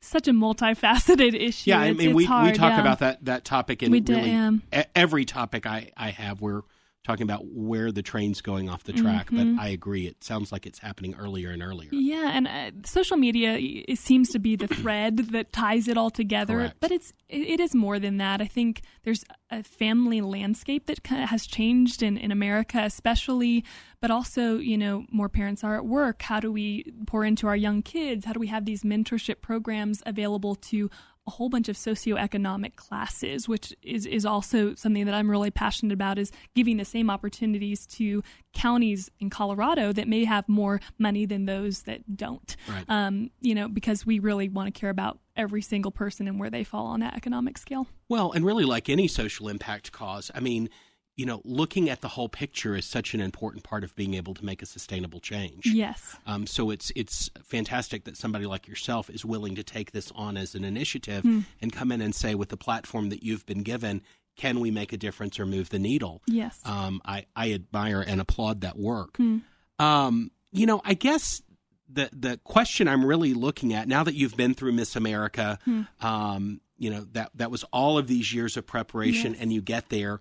Such 0.00 0.28
a 0.28 0.32
multifaceted 0.32 1.34
issue. 1.40 1.70
Yeah, 1.70 1.80
I 1.80 1.92
mean, 1.92 2.10
it's, 2.10 2.16
we, 2.16 2.24
hard, 2.24 2.52
we 2.52 2.52
talk 2.52 2.72
yeah. 2.72 2.80
about 2.80 3.00
that 3.00 3.24
that 3.24 3.44
topic 3.44 3.82
in 3.82 3.90
we 3.90 4.00
really 4.00 4.32
um, 4.32 4.62
every 4.94 5.24
topic 5.24 5.66
I 5.66 5.90
I 5.96 6.10
have. 6.10 6.40
We're 6.40 6.62
talking 7.04 7.24
about 7.24 7.46
where 7.46 7.90
the 7.90 8.02
train's 8.02 8.40
going 8.40 8.68
off 8.68 8.84
the 8.84 8.92
track, 8.92 9.30
mm-hmm. 9.30 9.56
but 9.56 9.62
I 9.62 9.68
agree. 9.68 10.06
It 10.06 10.22
sounds 10.22 10.52
like 10.52 10.66
it's 10.66 10.78
happening 10.78 11.14
earlier 11.18 11.50
and 11.50 11.62
earlier. 11.62 11.88
Yeah, 11.90 12.30
and 12.34 12.46
uh, 12.46 12.70
social 12.86 13.16
media 13.16 13.56
it 13.58 13.98
seems 13.98 14.30
to 14.30 14.38
be 14.38 14.56
the 14.56 14.68
thread 14.68 15.16
that 15.32 15.52
ties 15.52 15.88
it 15.88 15.96
all 15.96 16.10
together. 16.10 16.56
Correct. 16.56 16.76
But 16.80 16.90
it's 16.90 17.12
it 17.28 17.60
is 17.60 17.74
more 17.74 17.98
than 17.98 18.18
that. 18.18 18.40
I 18.40 18.46
think 18.46 18.82
there's 19.04 19.24
a 19.50 19.62
family 19.62 20.20
landscape 20.20 20.86
that 20.86 21.02
kind 21.02 21.22
of 21.22 21.30
has 21.30 21.46
changed 21.46 22.02
in, 22.02 22.16
in 22.18 22.30
America, 22.30 22.80
especially, 22.82 23.64
but 24.00 24.10
also, 24.10 24.58
you 24.58 24.76
know, 24.76 25.06
more 25.10 25.28
parents 25.28 25.64
are 25.64 25.76
at 25.76 25.86
work. 25.86 26.22
How 26.22 26.40
do 26.40 26.52
we 26.52 26.92
pour 27.06 27.24
into 27.24 27.46
our 27.46 27.56
young 27.56 27.82
kids? 27.82 28.24
How 28.26 28.32
do 28.32 28.40
we 28.40 28.48
have 28.48 28.64
these 28.64 28.82
mentorship 28.82 29.40
programs 29.40 30.02
available 30.04 30.54
to 30.56 30.90
a 31.26 31.30
whole 31.30 31.50
bunch 31.50 31.68
of 31.68 31.76
socioeconomic 31.76 32.74
classes, 32.76 33.46
which 33.46 33.74
is, 33.82 34.06
is 34.06 34.24
also 34.24 34.74
something 34.74 35.04
that 35.04 35.14
I'm 35.14 35.30
really 35.30 35.50
passionate 35.50 35.92
about, 35.92 36.18
is 36.18 36.32
giving 36.54 36.78
the 36.78 36.86
same 36.86 37.10
opportunities 37.10 37.86
to 37.86 38.22
counties 38.58 39.10
in 39.20 39.30
Colorado 39.30 39.92
that 39.92 40.08
may 40.08 40.24
have 40.24 40.48
more 40.48 40.80
money 40.98 41.24
than 41.26 41.46
those 41.46 41.82
that 41.82 42.16
don't. 42.16 42.56
Right. 42.68 42.84
Um, 42.88 43.30
you 43.40 43.54
know, 43.54 43.68
because 43.68 44.04
we 44.04 44.18
really 44.18 44.48
want 44.48 44.72
to 44.72 44.78
care 44.78 44.90
about 44.90 45.18
every 45.36 45.62
single 45.62 45.90
person 45.92 46.26
and 46.28 46.38
where 46.40 46.50
they 46.50 46.64
fall 46.64 46.86
on 46.86 47.00
that 47.00 47.14
economic 47.14 47.56
scale. 47.56 47.86
Well, 48.08 48.32
and 48.32 48.44
really 48.44 48.64
like 48.64 48.88
any 48.88 49.06
social 49.08 49.48
impact 49.48 49.92
cause, 49.92 50.30
I 50.34 50.40
mean, 50.40 50.68
you 51.16 51.26
know, 51.26 51.42
looking 51.44 51.90
at 51.90 52.00
the 52.00 52.08
whole 52.08 52.28
picture 52.28 52.76
is 52.76 52.84
such 52.84 53.12
an 53.12 53.20
important 53.20 53.64
part 53.64 53.82
of 53.82 53.94
being 53.96 54.14
able 54.14 54.34
to 54.34 54.44
make 54.44 54.62
a 54.62 54.66
sustainable 54.66 55.18
change. 55.18 55.66
Yes. 55.66 56.16
Um, 56.26 56.46
so 56.46 56.70
it's 56.70 56.92
it's 56.94 57.28
fantastic 57.42 58.04
that 58.04 58.16
somebody 58.16 58.46
like 58.46 58.68
yourself 58.68 59.10
is 59.10 59.24
willing 59.24 59.56
to 59.56 59.64
take 59.64 59.90
this 59.90 60.12
on 60.14 60.36
as 60.36 60.54
an 60.54 60.64
initiative 60.64 61.22
Hmm. 61.22 61.40
and 61.60 61.72
come 61.72 61.90
in 61.90 62.00
and 62.00 62.14
say, 62.14 62.36
with 62.36 62.50
the 62.50 62.56
platform 62.56 63.08
that 63.08 63.24
you've 63.24 63.46
been 63.46 63.64
given, 63.64 64.02
can 64.38 64.60
we 64.60 64.70
make 64.70 64.94
a 64.94 64.96
difference 64.96 65.38
or 65.38 65.44
move 65.44 65.68
the 65.68 65.78
needle? 65.78 66.22
Yes. 66.26 66.58
Um, 66.64 67.02
I 67.04 67.26
I 67.36 67.52
admire 67.52 68.00
and 68.00 68.20
applaud 68.22 68.62
that 68.62 68.78
work. 68.78 69.18
Hmm. 69.18 69.38
Um, 69.78 70.30
you 70.52 70.64
know, 70.64 70.80
I 70.84 70.94
guess 70.94 71.42
the 71.90 72.08
the 72.12 72.38
question 72.44 72.88
I'm 72.88 73.04
really 73.04 73.34
looking 73.34 73.74
at 73.74 73.86
now 73.86 74.02
that 74.04 74.14
you've 74.14 74.36
been 74.36 74.54
through 74.54 74.72
Miss 74.72 74.96
America, 74.96 75.58
Hmm. 75.66 75.82
um, 76.00 76.60
you 76.78 76.88
know 76.90 77.06
that 77.12 77.32
that 77.34 77.50
was 77.50 77.64
all 77.64 77.98
of 77.98 78.06
these 78.06 78.32
years 78.32 78.56
of 78.56 78.64
preparation, 78.66 79.32
Yes. 79.32 79.42
and 79.42 79.52
you 79.52 79.60
get 79.60 79.90
there. 79.90 80.20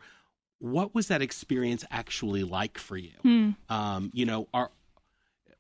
What 0.60 0.96
was 0.96 1.08
that 1.10 1.22
experience 1.22 1.86
actually 1.92 2.44
like 2.44 2.78
for 2.80 2.98
you? 2.98 3.54
Um, 3.70 4.10
you 4.14 4.26
know, 4.26 4.48
are 4.54 4.72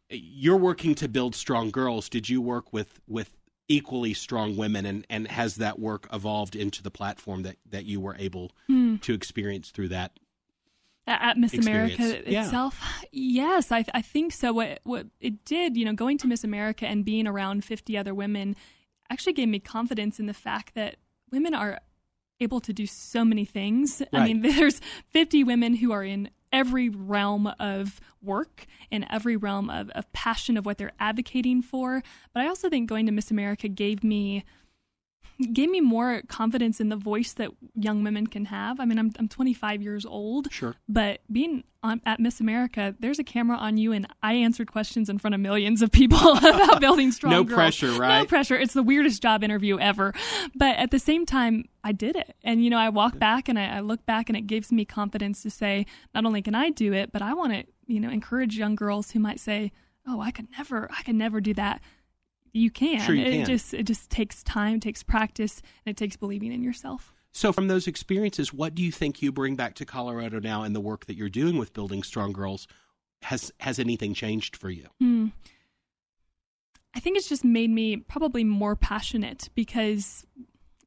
you're 0.09 0.57
working 0.57 0.95
to 0.95 1.07
build 1.07 1.35
strong 1.35 1.69
girls? 1.69 2.09
Did 2.09 2.29
you 2.29 2.41
work 2.41 2.71
with 2.73 2.99
with 3.07 3.36
equally 3.69 4.13
strong 4.13 4.55
women, 4.57 4.85
and 4.85 5.05
and 5.09 5.27
has 5.27 5.55
that 5.57 5.77
work 5.79 6.07
evolved 6.13 6.55
into 6.55 6.81
the 6.83 6.91
platform 6.91 7.43
that 7.43 7.57
that 7.69 7.85
you 7.85 7.99
were 7.99 8.15
able 8.17 8.51
Hmm. 8.67 8.97
to 8.97 9.13
experience 9.13 9.69
through 9.69 9.89
that? 9.89 10.17
at 11.09 11.37
Miss 11.37 11.53
experience. 11.53 11.97
America 11.99 12.29
Yeah. 12.29 12.43
itself? 12.43 12.81
Yes, 13.13 13.71
I, 13.71 13.85
I 13.93 14.01
think 14.01 14.33
so. 14.33 14.51
What 14.51 14.79
what 14.83 15.07
it 15.21 15.45
did, 15.45 15.77
you 15.77 15.85
know, 15.85 15.93
going 15.93 16.17
to 16.17 16.27
Miss 16.27 16.43
America 16.43 16.85
and 16.85 17.05
being 17.05 17.27
around 17.27 17.63
50 17.63 17.97
other 17.97 18.13
women 18.13 18.55
actually 19.09 19.31
gave 19.33 19.47
me 19.47 19.59
confidence 19.59 20.19
in 20.19 20.25
the 20.25 20.33
fact 20.33 20.73
that 20.75 20.97
women 21.31 21.53
are 21.53 21.79
able 22.41 22.59
to 22.59 22.73
do 22.73 22.85
so 22.85 23.23
many 23.23 23.45
things. 23.45 24.01
I 24.11 24.25
mean, 24.25 24.41
there's 24.57 24.81
50 25.11 25.45
women 25.45 25.75
who 25.75 25.93
are 25.93 26.03
in 26.03 26.29
every 26.51 26.89
realm 26.89 27.47
of 27.59 27.99
work 28.21 28.65
and 28.91 29.05
every 29.09 29.37
realm 29.37 29.69
of, 29.69 29.89
of 29.91 30.11
passion 30.13 30.57
of 30.57 30.65
what 30.65 30.77
they're 30.77 30.93
advocating 30.99 31.61
for. 31.61 32.03
But 32.33 32.43
I 32.43 32.47
also 32.47 32.69
think 32.69 32.89
going 32.89 33.05
to 33.05 33.11
Miss 33.11 33.31
America 33.31 33.67
gave 33.67 34.03
me 34.03 34.43
gave 35.53 35.69
me 35.69 35.81
more 35.81 36.21
confidence 36.27 36.79
in 36.79 36.89
the 36.89 36.95
voice 36.95 37.33
that 37.33 37.51
young 37.75 38.03
women 38.03 38.27
can 38.27 38.45
have. 38.45 38.79
I 38.79 38.85
mean, 38.85 38.97
I'm 38.97 39.11
I'm 39.19 39.27
25 39.27 39.81
years 39.81 40.05
old. 40.05 40.51
Sure. 40.51 40.75
But 40.89 41.21
being 41.31 41.63
on, 41.83 42.01
at 42.05 42.19
Miss 42.19 42.39
America, 42.39 42.95
there's 42.99 43.19
a 43.19 43.23
camera 43.23 43.55
on 43.57 43.77
you, 43.77 43.91
and 43.91 44.07
I 44.23 44.33
answered 44.33 44.71
questions 44.71 45.09
in 45.09 45.19
front 45.19 45.35
of 45.35 45.39
millions 45.39 45.81
of 45.81 45.91
people 45.91 46.17
about 46.37 46.81
building 46.81 47.11
strong. 47.11 47.31
No 47.31 47.43
girls. 47.43 47.55
pressure, 47.55 47.91
right? 47.91 48.19
No 48.19 48.25
pressure. 48.25 48.55
It's 48.55 48.73
the 48.73 48.83
weirdest 48.83 49.21
job 49.21 49.43
interview 49.43 49.77
ever. 49.77 50.13
But 50.55 50.77
at 50.77 50.91
the 50.91 50.99
same 50.99 51.25
time, 51.25 51.65
I 51.83 51.91
did 51.91 52.15
it, 52.15 52.35
and 52.43 52.63
you 52.63 52.69
know, 52.69 52.77
I 52.77 52.89
walk 52.89 53.19
back 53.19 53.47
and 53.47 53.59
I, 53.59 53.77
I 53.77 53.79
look 53.81 54.05
back, 54.05 54.29
and 54.29 54.37
it 54.37 54.47
gives 54.47 54.71
me 54.71 54.85
confidence 54.85 55.43
to 55.43 55.49
say, 55.49 55.85
not 56.15 56.25
only 56.25 56.41
can 56.41 56.55
I 56.55 56.71
do 56.71 56.93
it, 56.93 57.11
but 57.11 57.21
I 57.21 57.33
want 57.33 57.53
to, 57.53 57.63
you 57.85 57.99
know, 57.99 58.09
encourage 58.09 58.57
young 58.57 58.75
girls 58.75 59.11
who 59.11 59.19
might 59.19 59.39
say, 59.39 59.71
"Oh, 60.07 60.19
I 60.19 60.31
could 60.31 60.47
never, 60.57 60.89
I 60.91 61.03
could 61.03 61.15
never 61.15 61.39
do 61.39 61.53
that." 61.53 61.81
You 62.53 62.71
can. 62.71 62.99
Sure 63.01 63.15
you 63.15 63.25
it 63.25 63.31
can. 63.31 63.45
just 63.45 63.73
it 63.73 63.83
just 63.83 64.09
takes 64.09 64.43
time, 64.43 64.79
takes 64.79 65.03
practice, 65.03 65.61
and 65.85 65.91
it 65.91 65.97
takes 65.97 66.15
believing 66.15 66.51
in 66.51 66.63
yourself. 66.63 67.13
So, 67.31 67.53
from 67.53 67.67
those 67.67 67.87
experiences, 67.87 68.51
what 68.51 68.73
do 68.73 68.81
you 68.81 68.91
think 68.91 69.21
you 69.21 69.31
bring 69.31 69.55
back 69.55 69.75
to 69.75 69.85
Colorado 69.85 70.39
now 70.39 70.63
and 70.63 70.75
the 70.75 70.79
work 70.79 71.05
that 71.05 71.15
you're 71.15 71.29
doing 71.29 71.57
with 71.57 71.73
building 71.73 72.03
strong 72.03 72.33
girls? 72.33 72.67
Has 73.23 73.51
has 73.59 73.79
anything 73.79 74.13
changed 74.13 74.55
for 74.55 74.69
you? 74.69 74.87
Hmm. 74.99 75.27
I 76.95 76.99
think 76.99 77.15
it's 77.17 77.29
just 77.29 77.45
made 77.45 77.69
me 77.69 77.97
probably 77.97 78.43
more 78.43 78.75
passionate 78.75 79.49
because, 79.53 80.25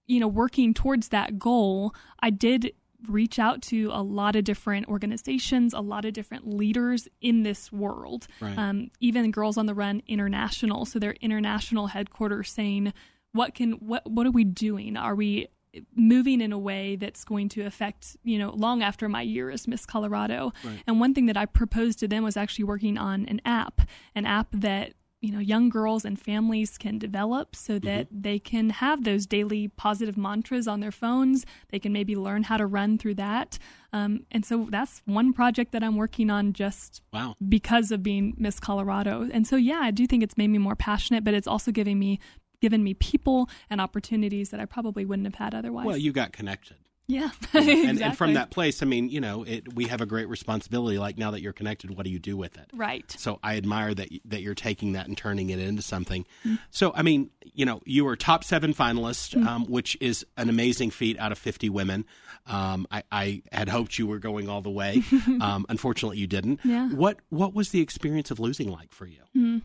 you 0.09 0.19
know, 0.19 0.27
working 0.27 0.75
towards 0.75 1.11
that 1.11 1.39
goal, 1.39 1.95
I 2.19 2.31
did 2.31 2.73
reach 3.09 3.39
out 3.39 3.63
to 3.63 3.91
a 3.93 4.03
lot 4.03 4.37
of 4.37 4.45
different 4.45 4.89
organizations, 4.89 5.73
a 5.73 5.81
lot 5.81 6.05
of 6.05 6.13
different 6.13 6.47
leaders 6.47 7.09
in 7.21 7.43
this 7.43 7.73
world. 7.73 8.27
Right. 8.41 8.57
Um, 8.57 8.91
even 9.01 9.31
Girls 9.31 9.57
on 9.57 9.67
the 9.67 9.75
Run 9.75 10.03
International, 10.07 10.85
so 10.85 10.99
their 10.99 11.15
international 11.21 11.89
headquarters 11.89 12.51
saying, 12.51 12.93
"What 13.33 13.55
can 13.55 13.73
what 13.73 14.09
what 14.11 14.27
are 14.27 14.31
we 14.31 14.45
doing? 14.45 14.97
Are 14.97 15.15
we 15.15 15.49
moving 15.95 16.41
in 16.41 16.53
a 16.53 16.59
way 16.59 16.97
that's 16.97 17.25
going 17.25 17.49
to 17.49 17.63
affect 17.63 18.17
you 18.25 18.39
know 18.39 18.51
long 18.51 18.83
after 18.83 19.09
my 19.09 19.23
year 19.23 19.51
as 19.51 19.69
Miss 19.69 19.87
Colorado?" 19.87 20.53
Right. 20.65 20.83
And 20.87 21.01
one 21.01 21.15
thing 21.15 21.27
that 21.27 21.37
I 21.37 21.47
proposed 21.47 21.99
to 22.01 22.09
them 22.09 22.25
was 22.25 22.37
actually 22.37 22.65
working 22.65 22.99
on 22.99 23.27
an 23.27 23.41
app, 23.45 23.83
an 24.15 24.27
app 24.27 24.49
that 24.53 24.95
you 25.21 25.31
know 25.33 25.39
young 25.39 25.69
girls 25.69 26.05
and 26.05 26.19
families 26.19 26.79
can 26.79 26.99
develop 26.99 27.55
so 27.55 27.79
that 27.79 28.09
they 28.11 28.39
can 28.39 28.71
have 28.71 29.05
those 29.05 29.27
daily 29.27 29.69
positive 29.69 30.17
mantras 30.17 30.67
on 30.67 30.81
their 30.81 30.91
phones. 30.91 31.45
They 31.71 31.79
can 31.79 31.93
maybe 31.93 32.17
learn 32.17 32.45
how 32.45 32.57
to 32.57 32.67
run 32.67 32.97
through 32.99 33.17
that. 33.17 33.59
Um, 33.93 34.25
and 34.31 34.45
so 34.47 34.69
that's 34.71 35.03
one 35.05 35.33
project 35.33 35.73
that 35.73 35.83
I'm 35.83 35.97
working 35.97 36.31
on 36.31 36.53
just 36.53 37.03
Wow. 37.13 37.35
because 37.49 37.91
of 37.91 38.03
being 38.03 38.35
Miss 38.39 38.61
Colorado. 38.61 39.29
And 39.33 39.47
so 39.47 39.57
yeah, 39.57 39.81
I 39.83 39.91
do 39.91 40.07
think 40.07 40.23
it's 40.23 40.39
made 40.39 40.49
me 40.49 40.59
more 40.59 40.77
passionate, 40.77 41.25
but 41.25 41.35
it's 41.35 41.47
also 41.49 41.71
giving 41.71 41.99
me 41.99 42.19
given 42.61 42.85
me 42.85 42.93
people 42.95 43.49
and 43.71 43.81
opportunities 43.81 44.51
that 44.51 44.61
I 44.61 44.67
probably 44.67 45.05
wouldn't 45.07 45.27
have 45.27 45.35
had 45.37 45.55
otherwise. 45.55 45.87
Well, 45.87 45.97
you 45.97 46.13
got 46.13 46.33
connected. 46.33 46.77
Yeah, 47.11 47.31
You 47.55 47.61
know, 47.85 47.89
and, 47.91 48.03
and 48.03 48.17
from 48.17 48.35
that 48.35 48.51
place, 48.51 48.83
I 48.83 48.87
mean, 48.87 49.09
you 49.11 49.21
know, 49.21 49.43
it, 49.43 49.75
we 49.75 49.87
have 49.87 50.01
a 50.01 50.07
great 50.07 50.29
responsibility. 50.29 50.99
Like 50.99 51.19
now 51.19 51.31
that 51.33 51.43
you're 51.43 51.53
connected, 51.53 51.97
what 51.97 52.05
do 52.05 52.11
you 52.11 52.19
do 52.19 52.37
with 52.37 52.57
it? 52.57 52.71
Right. 52.73 53.11
So 53.19 53.39
I 53.43 53.57
admire 53.57 53.93
that 53.95 54.09
that 54.27 54.43
you're 54.43 54.55
taking 54.55 54.93
that 54.93 55.09
and 55.09 55.17
turning 55.17 55.51
it 55.51 55.59
into 55.59 55.83
something. 55.83 56.25
Mm. 56.45 56.59
So 56.71 56.93
I 56.95 57.03
mean, 57.03 57.31
you 57.53 57.67
know, 57.67 57.81
you 57.85 58.05
were 58.05 58.17
top 58.17 58.45
seven 58.45 58.73
finalist, 58.73 59.35
Mm. 59.35 59.47
um, 59.47 59.65
which 59.67 59.97
is 60.01 60.25
an 60.37 60.49
amazing 60.49 60.91
feat 60.91 61.19
out 61.19 61.33
of 61.33 61.39
50 61.39 61.69
women. 61.69 62.05
Um, 62.47 62.87
I, 62.91 63.03
I 63.13 63.43
had 63.53 63.69
hoped 63.69 63.99
you 63.99 64.07
were 64.07 64.19
going 64.19 64.49
all 64.49 64.61
the 64.63 64.71
way. 64.71 65.03
um, 65.41 65.67
unfortunately, 65.69 66.19
you 66.19 66.27
didn't. 66.27 66.61
Yeah. 66.65 66.89
What 66.91 67.19
What 67.29 67.55
was 67.55 67.71
the 67.71 67.81
experience 67.81 68.31
of 68.31 68.39
losing 68.41 68.71
like 68.71 68.93
for 68.93 69.07
you? 69.07 69.21
Hmm. 69.35 69.59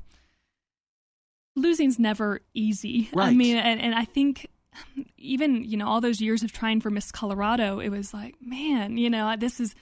Losing's 1.56 1.98
never 2.00 2.42
easy. 2.54 3.10
Right. 3.14 3.30
I 3.30 3.34
mean, 3.34 3.56
and, 3.56 3.80
and 3.80 3.96
I 3.96 4.04
think 4.04 4.48
even 5.18 5.64
you 5.64 5.78
know 5.78 5.88
all 5.88 6.02
those 6.02 6.22
years 6.22 6.44
of 6.44 6.52
trying 6.52 6.82
for 6.82 6.90
Miss 6.90 7.12
Colorado, 7.12 7.80
it 7.80 7.90
was 7.90 8.14
like, 8.14 8.36
man, 8.42 8.98
you 8.98 9.10
know, 9.10 9.36
this 9.38 9.60
is 9.60 9.76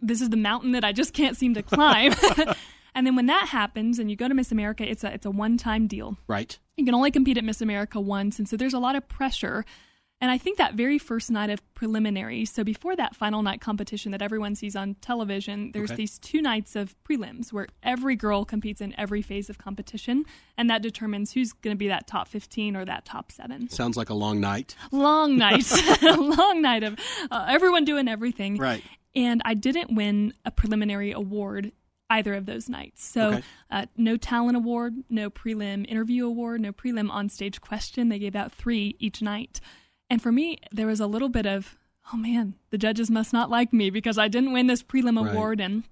this 0.00 0.20
is 0.20 0.30
the 0.30 0.36
mountain 0.36 0.72
that 0.72 0.84
I 0.84 0.92
just 0.92 1.12
can't 1.12 1.36
seem 1.36 1.54
to 1.54 1.62
climb. 1.62 2.14
and 2.94 3.06
then 3.06 3.16
when 3.16 3.26
that 3.26 3.48
happens, 3.48 3.98
and 3.98 4.10
you 4.10 4.16
go 4.16 4.28
to 4.28 4.34
Miss 4.34 4.52
America, 4.52 4.88
it's 4.88 5.04
a 5.04 5.12
it's 5.12 5.26
a 5.26 5.30
one 5.30 5.56
time 5.56 5.86
deal. 5.86 6.16
Right. 6.26 6.58
You 6.76 6.84
can 6.84 6.94
only 6.94 7.10
compete 7.10 7.38
at 7.38 7.44
Miss 7.44 7.60
America 7.60 8.00
once, 8.00 8.38
and 8.38 8.48
so 8.48 8.56
there's 8.56 8.74
a 8.74 8.78
lot 8.78 8.96
of 8.96 9.08
pressure. 9.08 9.64
And 10.18 10.30
I 10.30 10.38
think 10.38 10.56
that 10.56 10.74
very 10.74 10.98
first 10.98 11.30
night 11.30 11.50
of 11.50 11.60
preliminaries, 11.74 12.50
so 12.50 12.64
before 12.64 12.96
that 12.96 13.14
final 13.14 13.42
night 13.42 13.60
competition 13.60 14.12
that 14.12 14.22
everyone 14.22 14.54
sees 14.54 14.74
on 14.74 14.94
television, 15.02 15.72
there's 15.72 15.90
Okay. 15.90 15.96
these 15.96 16.18
two 16.18 16.40
nights 16.40 16.74
of 16.74 16.96
prelims 17.04 17.52
where 17.52 17.66
every 17.82 18.16
girl 18.16 18.46
competes 18.46 18.80
in 18.80 18.94
every 18.98 19.20
phase 19.20 19.50
of 19.50 19.58
competition, 19.58 20.24
and 20.56 20.70
that 20.70 20.80
determines 20.80 21.32
who's 21.32 21.52
going 21.52 21.74
to 21.74 21.78
be 21.78 21.88
that 21.88 22.06
top 22.06 22.28
15 22.28 22.76
or 22.76 22.86
that 22.86 23.04
top 23.04 23.30
seven. 23.30 23.68
Sounds 23.68 23.96
like 23.98 24.08
a 24.08 24.14
long 24.14 24.40
night. 24.40 24.74
Long 24.90 25.36
night, 25.46 25.70
long 26.02 26.62
night 26.62 26.82
of 26.82 26.98
uh, 27.30 27.44
everyone 27.48 27.84
doing 27.84 28.08
everything. 28.08 28.56
Right. 28.56 28.82
And 29.14 29.42
I 29.44 29.52
didn't 29.52 29.94
win 29.94 30.32
a 30.46 30.50
preliminary 30.50 31.12
award 31.12 31.72
either 32.08 32.32
of 32.34 32.46
those 32.46 32.68
nights. 32.70 33.04
So, 33.04 33.28
Okay. 33.32 33.42
uh, 33.70 33.86
no 33.98 34.16
talent 34.16 34.56
award, 34.56 34.94
no 35.10 35.28
prelim 35.28 35.84
interview 35.86 36.24
award, 36.26 36.60
no 36.62 36.72
prelim 36.72 37.10
on 37.10 37.28
stage 37.28 37.60
question. 37.60 38.08
They 38.08 38.18
gave 38.18 38.34
out 38.36 38.52
three 38.52 38.96
each 38.98 39.20
night. 39.20 39.60
And 40.10 40.22
for 40.22 40.30
me, 40.32 40.58
there 40.72 40.86
was 40.86 41.00
a 41.00 41.06
little 41.06 41.28
bit 41.28 41.46
of, 41.46 41.76
oh 42.12 42.16
man, 42.16 42.54
the 42.70 42.78
judges 42.78 43.10
must 43.10 43.32
not 43.32 43.50
like 43.50 43.72
me 43.72 43.90
because 43.90 44.18
I 44.18 44.28
didn't 44.28 44.52
win 44.52 44.66
this 44.66 44.82
prelim 44.82 45.20
Right. 45.22 45.32
award. 45.34 45.60
And 45.60 45.84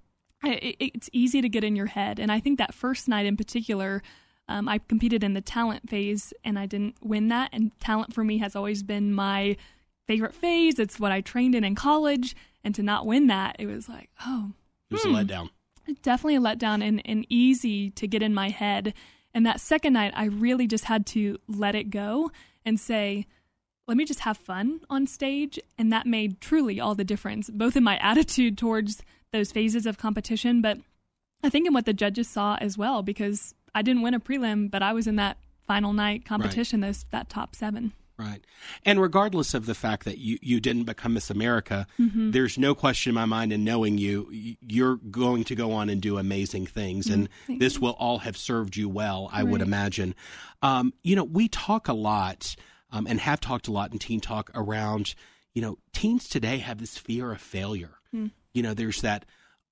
it, 0.44 0.76
it- 0.78 0.90
it's 0.94 1.10
easy 1.12 1.40
to 1.40 1.48
get 1.48 1.64
in 1.64 1.76
your 1.76 1.86
head. 1.86 2.18
And 2.20 2.30
I 2.30 2.40
think 2.40 2.58
that 2.58 2.74
first 2.74 3.08
night 3.08 3.26
in 3.26 3.36
particular, 3.36 4.02
um, 4.46 4.68
I 4.68 4.78
competed 4.78 5.24
in 5.24 5.34
the 5.34 5.40
talent 5.40 5.88
phase 5.88 6.32
and 6.44 6.58
I 6.58 6.66
didn't 6.66 6.96
win 7.02 7.28
that. 7.28 7.50
And 7.52 7.72
talent 7.80 8.14
for 8.14 8.22
me 8.24 8.38
has 8.38 8.54
always 8.54 8.82
been 8.82 9.12
my 9.12 9.56
favorite 10.06 10.34
phase. 10.34 10.78
It's 10.78 11.00
what 11.00 11.12
I 11.12 11.20
trained 11.22 11.54
in 11.54 11.64
in 11.64 11.74
college. 11.74 12.36
And 12.62 12.74
to 12.74 12.82
not 12.82 13.06
win 13.06 13.26
that, 13.28 13.56
it 13.58 13.66
was 13.66 13.88
like, 13.88 14.10
oh, 14.24 14.52
It 14.90 14.94
was 14.94 15.02
hmm. 15.04 15.14
a 15.14 15.24
letdown. 15.24 15.50
Definitely 16.02 16.36
a 16.36 16.40
letdown 16.40 16.86
and, 16.86 17.02
and 17.04 17.26
easy 17.28 17.90
to 17.90 18.06
get 18.06 18.22
in 18.22 18.32
my 18.32 18.48
head. 18.50 18.94
And 19.34 19.44
that 19.44 19.60
second 19.60 19.94
night, 19.94 20.12
I 20.14 20.26
really 20.26 20.66
just 20.66 20.84
had 20.84 21.04
to 21.08 21.38
let 21.48 21.74
it 21.74 21.90
go 21.90 22.30
and 22.64 22.78
say, 22.78 23.26
let 23.86 23.96
me 23.96 24.04
just 24.04 24.20
have 24.20 24.36
fun 24.36 24.80
on 24.88 25.06
stage. 25.06 25.58
And 25.78 25.92
that 25.92 26.06
made 26.06 26.40
truly 26.40 26.80
all 26.80 26.94
the 26.94 27.04
difference, 27.04 27.50
both 27.50 27.76
in 27.76 27.84
my 27.84 27.98
attitude 27.98 28.56
towards 28.58 29.02
those 29.32 29.52
phases 29.52 29.84
of 29.86 29.98
competition, 29.98 30.62
but 30.62 30.78
I 31.42 31.50
think 31.50 31.66
in 31.66 31.74
what 31.74 31.84
the 31.86 31.92
judges 31.92 32.28
saw 32.28 32.56
as 32.60 32.78
well, 32.78 33.02
because 33.02 33.54
I 33.74 33.82
didn't 33.82 34.02
win 34.02 34.14
a 34.14 34.20
prelim, 34.20 34.70
but 34.70 34.82
I 34.82 34.92
was 34.92 35.06
in 35.06 35.16
that 35.16 35.36
final 35.66 35.92
night 35.92 36.24
competition, 36.24 36.80
those 36.80 37.04
that 37.10 37.28
top 37.28 37.54
seven. 37.56 37.92
Right. 38.16 38.44
And 38.84 39.00
regardless 39.02 39.54
of 39.54 39.66
the 39.66 39.74
fact 39.74 40.04
that 40.04 40.18
you, 40.18 40.38
you 40.40 40.60
didn't 40.60 40.84
become 40.84 41.14
Miss 41.14 41.30
America, 41.30 41.88
Mhm. 41.98 42.30
there's 42.32 42.56
no 42.56 42.72
question 42.74 43.10
in 43.10 43.14
my 43.16 43.24
mind 43.24 43.52
in 43.52 43.64
knowing 43.64 43.98
you, 43.98 44.56
you're 44.60 44.96
going 44.96 45.42
to 45.44 45.56
go 45.56 45.72
on 45.72 45.90
and 45.90 46.00
do 46.00 46.16
amazing 46.16 46.66
things. 46.66 47.08
And 47.08 47.28
Mm, 47.28 47.32
thank 47.48 47.60
this 47.60 47.74
you. 47.74 47.80
will 47.80 47.96
all 47.98 48.18
have 48.20 48.36
served 48.36 48.76
you 48.76 48.88
well, 48.88 49.28
I 49.32 49.42
would 49.42 49.60
imagine. 49.62 50.14
Um, 50.62 50.94
you 51.02 51.16
know, 51.16 51.24
we 51.24 51.48
talk 51.48 51.88
a 51.88 51.92
lot 51.92 52.54
um, 52.94 53.06
and 53.08 53.20
have 53.20 53.40
talked 53.40 53.66
a 53.66 53.72
lot 53.72 53.92
in 53.92 53.98
Teen 53.98 54.20
Talk 54.20 54.50
around, 54.54 55.14
you 55.52 55.60
know, 55.60 55.78
teens 55.92 56.28
today 56.28 56.58
have 56.58 56.78
this 56.78 56.96
fear 56.96 57.32
of 57.32 57.40
failure. 57.40 57.96
Mm. 58.14 58.30
You 58.54 58.62
know, 58.62 58.72
there's 58.72 59.02
that 59.02 59.24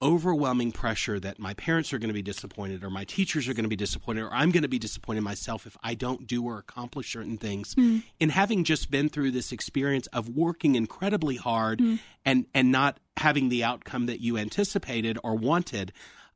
overwhelming 0.02 0.73
pressure 0.73 1.21
that 1.21 1.38
my 1.38 1.55
parents 1.55 1.93
are 1.93 1.99
going 2.00 2.09
to 2.09 2.14
be 2.14 2.23
disappointed 2.23 2.83
or 2.83 2.91
my 2.91 3.05
teachers 3.05 3.49
are 3.49 3.55
going 3.55 3.62
to 3.62 3.69
be 3.69 3.76
disappointed 3.76 4.23
or 4.23 4.35
I'm 4.35 4.50
going 4.50 4.64
to 4.64 4.69
be 4.69 4.81
disappointed 4.81 5.21
myself 5.21 5.64
if 5.64 5.76
I 5.85 5.95
don't 5.95 6.26
do 6.26 6.45
or 6.45 6.59
accomplish 6.59 7.12
certain 7.12 7.38
things. 7.38 7.76
Mm. 7.76 8.02
And 8.21 8.33
having 8.33 8.64
just 8.64 8.91
been 8.91 9.09
through 9.09 9.31
this 9.31 9.52
experience 9.52 10.09
of 10.09 10.29
working 10.29 10.75
incredibly 10.75 11.37
hard 11.37 11.79
mm. 11.79 12.00
and 12.25 12.47
and 12.52 12.73
not 12.73 12.99
having 13.19 13.49
the 13.49 13.62
outcome 13.62 14.07
that 14.07 14.19
you 14.19 14.37
anticipated 14.37 15.17
or 15.23 15.37
wanted, 15.37 15.93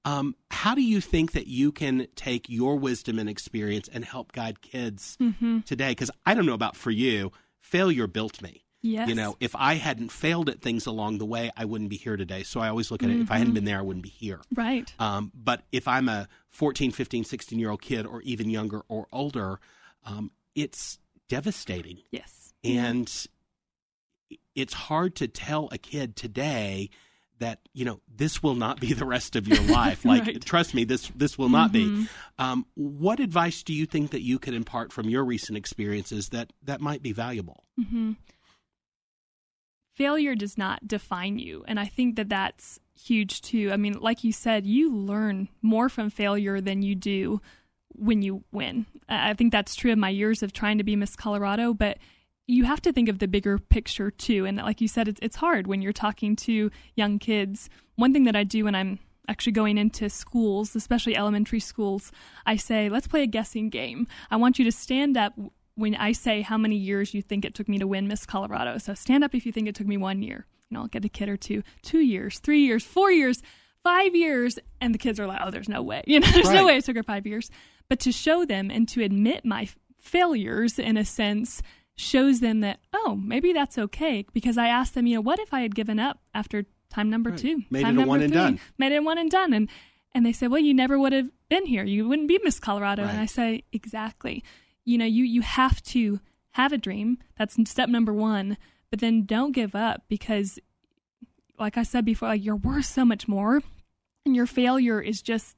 um, 0.06 0.36
how 0.52 0.76
do 0.76 0.82
you 0.82 1.00
think 1.00 1.32
that 1.32 1.48
you 1.48 1.72
can 1.72 2.06
take 2.14 2.48
your 2.48 2.76
wisdom 2.76 3.18
and 3.18 3.28
experience 3.28 3.88
and 3.92 4.04
help 4.04 4.30
guide 4.30 4.62
kids 4.62 5.18
mm-hmm. 5.20 5.60
today? 5.60 5.90
Because 5.90 6.12
I 6.24 6.34
don't 6.34 6.46
know 6.46 6.54
about 6.54 6.76
for 6.76 6.92
you, 6.92 7.32
failure 7.60 8.06
built 8.06 8.40
me. 8.40 8.62
Yes. 8.82 9.08
You 9.08 9.16
know, 9.16 9.36
if 9.40 9.56
I 9.56 9.74
hadn't 9.74 10.12
failed 10.12 10.48
at 10.48 10.62
things 10.62 10.86
along 10.86 11.18
the 11.18 11.26
way, 11.26 11.50
I 11.56 11.64
wouldn't 11.64 11.90
be 11.90 11.96
here 11.96 12.16
today. 12.16 12.44
So 12.44 12.60
I 12.60 12.68
always 12.68 12.92
look 12.92 13.02
at 13.02 13.08
mm-hmm. 13.08 13.18
it 13.18 13.22
if 13.24 13.30
I 13.32 13.38
hadn't 13.38 13.48
mm-hmm. 13.48 13.54
been 13.54 13.64
there, 13.64 13.78
I 13.80 13.82
wouldn't 13.82 14.04
be 14.04 14.10
here. 14.10 14.40
Right. 14.54 14.94
Um, 15.00 15.32
but 15.34 15.62
if 15.72 15.88
I'm 15.88 16.08
a 16.08 16.28
14, 16.50 16.92
15, 16.92 17.24
16 17.24 17.58
year 17.58 17.70
old 17.70 17.82
kid 17.82 18.06
or 18.06 18.22
even 18.22 18.48
younger 18.48 18.82
or 18.86 19.08
older, 19.10 19.58
um, 20.04 20.30
it's 20.54 21.00
devastating. 21.28 21.98
Yes. 22.12 22.54
And 22.62 23.12
yeah. 24.30 24.38
it's 24.54 24.74
hard 24.74 25.16
to 25.16 25.26
tell 25.26 25.68
a 25.72 25.78
kid 25.78 26.14
today 26.14 26.90
that 27.38 27.60
you 27.72 27.84
know 27.84 28.00
this 28.14 28.42
will 28.42 28.54
not 28.54 28.80
be 28.80 28.92
the 28.94 29.04
rest 29.04 29.36
of 29.36 29.46
your 29.46 29.60
life 29.62 30.04
like 30.04 30.26
right. 30.26 30.44
trust 30.44 30.74
me 30.74 30.84
this 30.84 31.10
this 31.14 31.36
will 31.36 31.48
not 31.48 31.72
mm-hmm. 31.72 32.02
be 32.02 32.08
um, 32.38 32.66
what 32.74 33.20
advice 33.20 33.62
do 33.62 33.72
you 33.72 33.86
think 33.86 34.10
that 34.10 34.22
you 34.22 34.38
could 34.38 34.54
impart 34.54 34.92
from 34.92 35.08
your 35.08 35.24
recent 35.24 35.56
experiences 35.56 36.30
that 36.30 36.52
that 36.62 36.80
might 36.80 37.02
be 37.02 37.12
valuable 37.12 37.64
mm-hmm 37.78 38.12
failure 39.96 40.34
does 40.34 40.58
not 40.58 40.86
define 40.86 41.38
you. 41.38 41.64
And 41.66 41.80
I 41.80 41.86
think 41.86 42.16
that 42.16 42.28
that's 42.28 42.78
huge 42.94 43.40
too. 43.40 43.70
I 43.72 43.76
mean, 43.76 43.94
like 43.94 44.24
you 44.24 44.32
said, 44.32 44.66
you 44.66 44.94
learn 44.94 45.48
more 45.62 45.88
from 45.88 46.10
failure 46.10 46.60
than 46.60 46.82
you 46.82 46.94
do 46.94 47.40
when 47.88 48.20
you 48.20 48.44
win. 48.52 48.84
I 49.08 49.32
think 49.32 49.52
that's 49.52 49.74
true 49.74 49.92
of 49.92 49.98
my 49.98 50.10
years 50.10 50.42
of 50.42 50.52
trying 50.52 50.78
to 50.78 50.84
be 50.84 50.96
Miss 50.96 51.16
Colorado, 51.16 51.72
but 51.72 51.96
you 52.46 52.64
have 52.64 52.80
to 52.82 52.92
think 52.92 53.08
of 53.08 53.18
the 53.18 53.28
bigger 53.28 53.58
picture 53.58 54.10
too. 54.10 54.46
And 54.46 54.58
like 54.58 54.80
you 54.80 54.88
said, 54.88 55.08
it's, 55.08 55.20
it's 55.22 55.36
hard 55.36 55.66
when 55.66 55.82
you're 55.82 55.92
talking 55.92 56.36
to 56.36 56.70
young 56.94 57.18
kids. 57.18 57.68
One 57.96 58.12
thing 58.12 58.24
that 58.24 58.36
I 58.36 58.44
do 58.44 58.64
when 58.64 58.74
I'm 58.74 58.98
actually 59.28 59.52
going 59.52 59.78
into 59.78 60.08
schools, 60.08 60.76
especially 60.76 61.16
elementary 61.16 61.60
schools, 61.60 62.12
I 62.44 62.56
say, 62.56 62.88
let's 62.88 63.08
play 63.08 63.22
a 63.22 63.26
guessing 63.26 63.68
game. 63.68 64.06
I 64.30 64.36
want 64.36 64.58
you 64.58 64.64
to 64.64 64.72
stand 64.72 65.16
up 65.16 65.32
when 65.74 65.94
I 65.96 66.12
say 66.12 66.40
how 66.42 66.56
many 66.56 66.76
years 66.76 67.14
you 67.14 67.22
think 67.22 67.44
it 67.44 67.54
took 67.54 67.68
me 67.68 67.78
to 67.78 67.86
win 67.86 68.08
Miss 68.08 68.24
Colorado. 68.24 68.78
So 68.78 68.94
stand 68.94 69.24
up 69.24 69.34
if 69.34 69.44
you 69.44 69.52
think 69.52 69.68
it 69.68 69.74
took 69.74 69.86
me 69.86 69.96
one 69.96 70.22
year. 70.22 70.46
You 70.70 70.76
know, 70.76 70.82
I'll 70.82 70.88
get 70.88 71.04
a 71.04 71.08
kid 71.08 71.28
or 71.28 71.36
two, 71.36 71.62
two 71.82 72.00
years, 72.00 72.38
three 72.38 72.60
years, 72.60 72.84
four 72.84 73.10
years, 73.10 73.42
five 73.84 74.14
years, 74.16 74.58
and 74.80 74.92
the 74.92 74.98
kids 74.98 75.20
are 75.20 75.26
like, 75.26 75.40
"Oh, 75.44 75.50
there's 75.50 75.68
no 75.68 75.82
way." 75.82 76.02
You 76.08 76.18
know, 76.18 76.26
there's 76.32 76.46
right. 76.46 76.54
no 76.54 76.66
way 76.66 76.76
it 76.76 76.84
took 76.84 76.96
her 76.96 77.04
five 77.04 77.26
years. 77.26 77.50
But 77.88 78.00
to 78.00 78.10
show 78.10 78.44
them 78.44 78.70
and 78.70 78.88
to 78.88 79.02
admit 79.02 79.44
my 79.44 79.68
failures, 80.00 80.78
in 80.78 80.96
a 80.96 81.04
sense, 81.04 81.62
shows 81.96 82.40
them 82.40 82.60
that 82.60 82.80
oh, 82.92 83.18
maybe 83.22 83.52
that's 83.52 83.78
okay. 83.78 84.24
Because 84.32 84.58
I 84.58 84.68
asked 84.68 84.94
them, 84.94 85.06
you 85.06 85.16
know, 85.16 85.20
what 85.22 85.38
if 85.38 85.52
I 85.52 85.60
had 85.60 85.74
given 85.74 85.98
up 85.98 86.20
after 86.34 86.64
time 86.90 87.10
number 87.10 87.30
right. 87.30 87.38
two, 87.38 87.62
made 87.70 87.82
time 87.82 87.98
it 87.98 88.04
a 88.04 88.06
one 88.06 88.22
and 88.22 88.32
done, 88.32 88.60
made 88.78 88.92
it 88.92 89.02
one 89.02 89.18
and 89.18 89.30
done, 89.30 89.52
and 89.52 89.68
and 90.14 90.24
they 90.24 90.32
said, 90.32 90.50
well, 90.50 90.60
you 90.60 90.72
never 90.72 90.98
would 90.98 91.12
have 91.12 91.30
been 91.48 91.66
here. 91.66 91.84
You 91.84 92.08
wouldn't 92.08 92.28
be 92.28 92.40
Miss 92.42 92.58
Colorado. 92.58 93.02
Right. 93.02 93.10
And 93.10 93.20
I 93.20 93.26
say, 93.26 93.64
exactly 93.72 94.42
you 94.86 94.96
know, 94.96 95.04
you 95.04 95.24
you 95.24 95.42
have 95.42 95.82
to 95.82 96.20
have 96.52 96.72
a 96.72 96.78
dream. 96.78 97.18
That's 97.36 97.58
step 97.68 97.90
number 97.90 98.14
1, 98.14 98.56
but 98.88 99.00
then 99.00 99.26
don't 99.26 99.52
give 99.52 99.74
up 99.74 100.04
because 100.08 100.58
like 101.58 101.76
I 101.76 101.82
said 101.82 102.06
before, 102.06 102.28
like 102.28 102.44
you're 102.44 102.56
worth 102.56 102.86
so 102.86 103.04
much 103.04 103.28
more 103.28 103.60
and 104.24 104.34
your 104.34 104.46
failure 104.46 105.00
is 105.00 105.20
just 105.20 105.56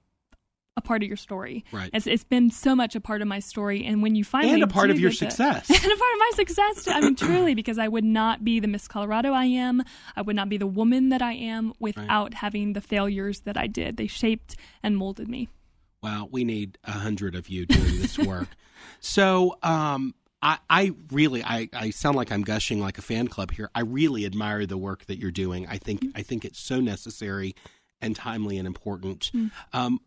a 0.78 0.80
part 0.80 1.02
of 1.02 1.08
your 1.08 1.16
story. 1.16 1.64
Right. 1.72 1.90
It's, 1.92 2.06
it's 2.06 2.24
been 2.24 2.50
so 2.50 2.74
much 2.74 2.94
a 2.94 3.00
part 3.00 3.20
of 3.20 3.28
my 3.28 3.40
story. 3.40 3.84
And 3.84 4.02
when 4.02 4.14
you 4.14 4.24
finally 4.24 4.54
and 4.54 4.62
a 4.62 4.66
part 4.66 4.90
of 4.90 4.98
your 4.98 5.10
success, 5.10 5.68
and 5.70 5.78
a 5.78 5.82
part 5.82 5.90
of 5.90 6.18
my 6.18 6.30
success, 6.34 6.84
too. 6.84 6.90
I 6.92 7.00
mean, 7.00 7.16
truly, 7.16 7.54
because 7.54 7.78
I 7.78 7.88
would 7.88 8.04
not 8.04 8.44
be 8.44 8.60
the 8.60 8.68
Miss 8.68 8.88
Colorado 8.88 9.32
I 9.32 9.44
am. 9.44 9.82
I 10.16 10.22
would 10.22 10.36
not 10.36 10.48
be 10.48 10.56
the 10.56 10.66
woman 10.66 11.10
that 11.10 11.20
I 11.20 11.34
am 11.34 11.74
without 11.78 12.24
right. 12.24 12.34
having 12.34 12.72
the 12.72 12.80
failures 12.80 13.40
that 13.40 13.58
I 13.58 13.66
did. 13.66 13.96
They 13.96 14.06
shaped 14.06 14.56
and 14.82 14.96
molded 14.96 15.28
me. 15.28 15.48
Wow, 16.02 16.28
we 16.30 16.44
need 16.44 16.78
a 16.84 16.92
hundred 16.92 17.34
of 17.34 17.48
you 17.48 17.66
doing 17.66 18.00
this 18.00 18.18
work. 18.18 18.48
so, 19.00 19.58
um, 19.64 20.14
I, 20.40 20.58
I 20.70 20.92
really, 21.10 21.42
I, 21.42 21.68
I 21.72 21.90
sound 21.90 22.16
like 22.16 22.30
I'm 22.30 22.42
gushing 22.42 22.80
like 22.80 22.96
a 22.98 23.02
fan 23.02 23.26
club 23.26 23.50
here. 23.50 23.68
I 23.74 23.80
really 23.80 24.24
admire 24.24 24.66
the 24.66 24.78
work 24.78 25.06
that 25.06 25.18
you're 25.18 25.32
doing. 25.32 25.66
I 25.66 25.78
think, 25.78 26.04
I 26.14 26.22
think 26.22 26.44
it's 26.44 26.60
so 26.60 26.80
necessary 26.80 27.56
and 28.00 28.14
timely 28.14 28.58
and 28.58 28.66
important. 28.66 29.30
Mm. 29.34 29.50
Um, 29.72 30.00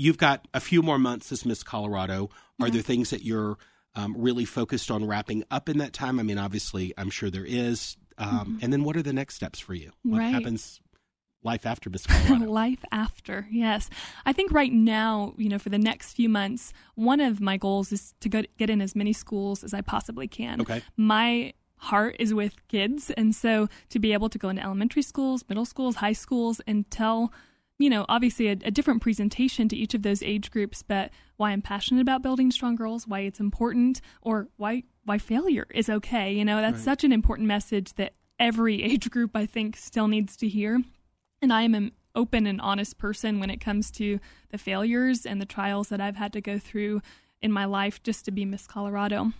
you've 0.00 0.18
got 0.18 0.48
a 0.54 0.60
few 0.60 0.82
more 0.82 0.98
months 0.98 1.30
as 1.30 1.44
Miss 1.44 1.62
Colorado. 1.62 2.30
Are 2.60 2.66
yeah. 2.66 2.74
there 2.74 2.82
things 2.82 3.10
that 3.10 3.22
you're 3.22 3.58
um, 3.94 4.14
really 4.16 4.44
focused 4.44 4.90
on 4.90 5.06
wrapping 5.06 5.44
up 5.50 5.68
in 5.68 5.78
that 5.78 5.92
time? 5.92 6.18
I 6.18 6.22
mean, 6.22 6.38
obviously, 6.38 6.94
I'm 6.96 7.10
sure 7.10 7.30
there 7.30 7.46
is. 7.46 7.96
Um, 8.16 8.28
mm-hmm. 8.28 8.56
And 8.62 8.72
then, 8.72 8.84
what 8.84 8.96
are 8.96 9.02
the 9.02 9.12
next 9.12 9.34
steps 9.34 9.60
for 9.60 9.74
you? 9.74 9.92
What 10.02 10.18
right. 10.18 10.32
happens 10.32 10.80
life 11.42 11.66
after 11.66 11.90
Miss 11.90 12.06
Colorado. 12.06 12.50
life 12.50 12.84
after, 12.92 13.46
yes. 13.50 13.88
I 14.26 14.32
think 14.32 14.52
right 14.52 14.72
now, 14.72 15.34
you 15.38 15.48
know, 15.48 15.58
for 15.58 15.70
the 15.70 15.78
next 15.78 16.12
few 16.12 16.28
months, 16.28 16.72
one 16.96 17.20
of 17.20 17.40
my 17.40 17.56
goals 17.56 17.92
is 17.92 18.14
to 18.20 18.28
go, 18.28 18.42
get 18.58 18.68
in 18.68 18.82
as 18.82 18.94
many 18.94 19.14
schools 19.14 19.64
as 19.64 19.72
I 19.72 19.80
possibly 19.80 20.28
can. 20.28 20.60
Okay. 20.60 20.82
My 20.98 21.54
heart 21.76 22.16
is 22.18 22.34
with 22.34 22.56
kids, 22.68 23.10
and 23.10 23.34
so 23.34 23.68
to 23.88 23.98
be 23.98 24.12
able 24.12 24.28
to 24.28 24.38
go 24.38 24.50
into 24.50 24.62
elementary 24.62 25.02
schools, 25.02 25.42
middle 25.48 25.64
schools, 25.64 25.96
high 25.96 26.12
schools, 26.12 26.60
and 26.66 26.90
tell 26.90 27.32
you 27.80 27.88
know, 27.88 28.04
obviously 28.10 28.48
a, 28.48 28.52
a, 28.52 28.70
different 28.70 29.00
presentation 29.00 29.66
to 29.66 29.76
each 29.76 29.94
of 29.94 30.02
those 30.02 30.22
age 30.22 30.50
groups, 30.50 30.82
but 30.82 31.10
why 31.38 31.50
I'm 31.50 31.62
passionate 31.62 32.02
about 32.02 32.20
building 32.20 32.50
strong 32.50 32.76
girls, 32.76 33.08
why 33.08 33.20
it's 33.20 33.40
important, 33.40 34.02
or 34.20 34.48
why 34.58 34.84
why 35.06 35.16
failure 35.16 35.66
is 35.70 35.88
okay. 35.88 36.30
You 36.30 36.44
know, 36.44 36.60
that's 36.60 36.74
right. 36.74 36.84
such 36.84 37.04
an 37.04 37.12
important 37.12 37.48
message 37.48 37.94
that 37.94 38.12
every 38.38 38.82
age 38.90 39.10
group 39.10 39.34
I 39.34 39.46
think 39.46 39.78
still 39.78 40.08
needs 40.08 40.36
to 40.36 40.48
hear. 40.48 40.82
And 41.40 41.52
I 41.52 41.62
am 41.62 41.74
an 41.74 41.92
open 42.14 42.46
and 42.46 42.60
honest 42.60 42.98
person 42.98 43.40
when 43.40 43.48
it 43.48 43.62
comes 43.62 43.90
to 43.92 44.20
the 44.50 44.58
failures 44.58 45.24
and 45.24 45.40
the 45.40 45.46
trials 45.46 45.88
that 45.88 46.02
I've 46.02 46.16
had 46.16 46.34
to 46.34 46.42
go 46.42 46.58
through 46.58 47.00
in 47.40 47.50
my 47.50 47.64
life 47.64 48.02
just 48.02 48.26
to 48.26 48.30
be 48.30 48.44
Miss 48.44 48.66
Colorado. 48.66 49.32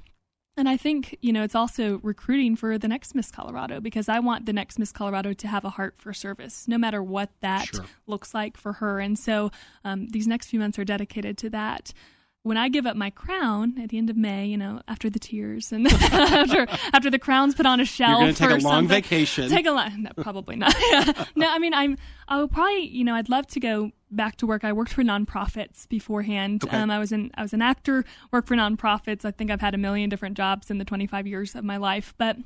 And 0.56 0.68
I 0.68 0.76
think, 0.76 1.16
you 1.22 1.32
know, 1.32 1.42
it's 1.42 1.54
also 1.54 2.00
recruiting 2.02 2.54
for 2.54 2.76
the 2.76 2.88
next 2.88 3.14
Miss 3.14 3.30
Colorado 3.30 3.80
because 3.80 4.08
I 4.08 4.18
want 4.18 4.46
the 4.46 4.52
next 4.52 4.78
Miss 4.78 4.92
Colorado 4.92 5.32
to 5.32 5.48
have 5.48 5.64
a 5.64 5.70
heart 5.70 5.94
for 5.96 6.12
service, 6.12 6.66
no 6.68 6.76
matter 6.76 7.02
what 7.02 7.30
that 7.40 7.68
sure. 7.68 7.86
looks 8.06 8.34
like 8.34 8.56
for 8.56 8.74
her. 8.74 9.00
And 9.00 9.18
so 9.18 9.50
um, 9.84 10.08
these 10.08 10.26
next 10.26 10.48
few 10.48 10.60
months 10.60 10.78
are 10.78 10.84
dedicated 10.84 11.38
to 11.38 11.50
that 11.50 11.94
when 12.42 12.56
I 12.56 12.68
give 12.68 12.86
up 12.86 12.96
my 12.96 13.10
crown 13.10 13.78
at 13.78 13.90
the 13.90 13.98
end 13.98 14.08
of 14.08 14.16
May, 14.16 14.46
you 14.46 14.56
know, 14.56 14.80
after 14.88 15.10
the 15.10 15.18
tears 15.18 15.72
and 15.72 15.86
after 15.92 16.66
after 16.92 17.10
the 17.10 17.18
crown's 17.18 17.54
put 17.54 17.66
on 17.66 17.80
a 17.80 17.84
shelf, 17.84 18.10
you're 18.10 18.20
going 18.20 18.34
to 18.34 18.56
take 18.56 18.62
a 18.62 18.66
long 18.66 18.88
vacation. 18.88 19.50
Take 19.50 19.66
a 19.66 19.72
long, 19.72 20.04
no, 20.04 20.10
probably 20.22 20.56
not. 20.56 20.74
no, 21.36 21.48
I 21.48 21.58
mean, 21.58 21.74
I'm. 21.74 21.96
I 22.28 22.38
will 22.38 22.48
probably, 22.48 22.86
you 22.86 23.04
know, 23.04 23.14
I'd 23.14 23.28
love 23.28 23.46
to 23.48 23.60
go 23.60 23.90
back 24.10 24.36
to 24.36 24.46
work. 24.46 24.64
I 24.64 24.72
worked 24.72 24.92
for 24.92 25.02
nonprofits 25.02 25.88
beforehand. 25.88 26.64
Okay. 26.64 26.76
Um, 26.76 26.90
I 26.90 26.98
was 26.98 27.12
an 27.12 27.30
I 27.34 27.42
was 27.42 27.52
an 27.52 27.62
actor, 27.62 28.04
worked 28.32 28.48
for 28.48 28.56
nonprofits. 28.56 29.24
I 29.24 29.32
think 29.32 29.50
I've 29.50 29.60
had 29.60 29.74
a 29.74 29.78
million 29.78 30.08
different 30.08 30.36
jobs 30.36 30.70
in 30.70 30.78
the 30.78 30.84
25 30.84 31.26
years 31.26 31.54
of 31.54 31.64
my 31.64 31.76
life, 31.76 32.14
but 32.16 32.36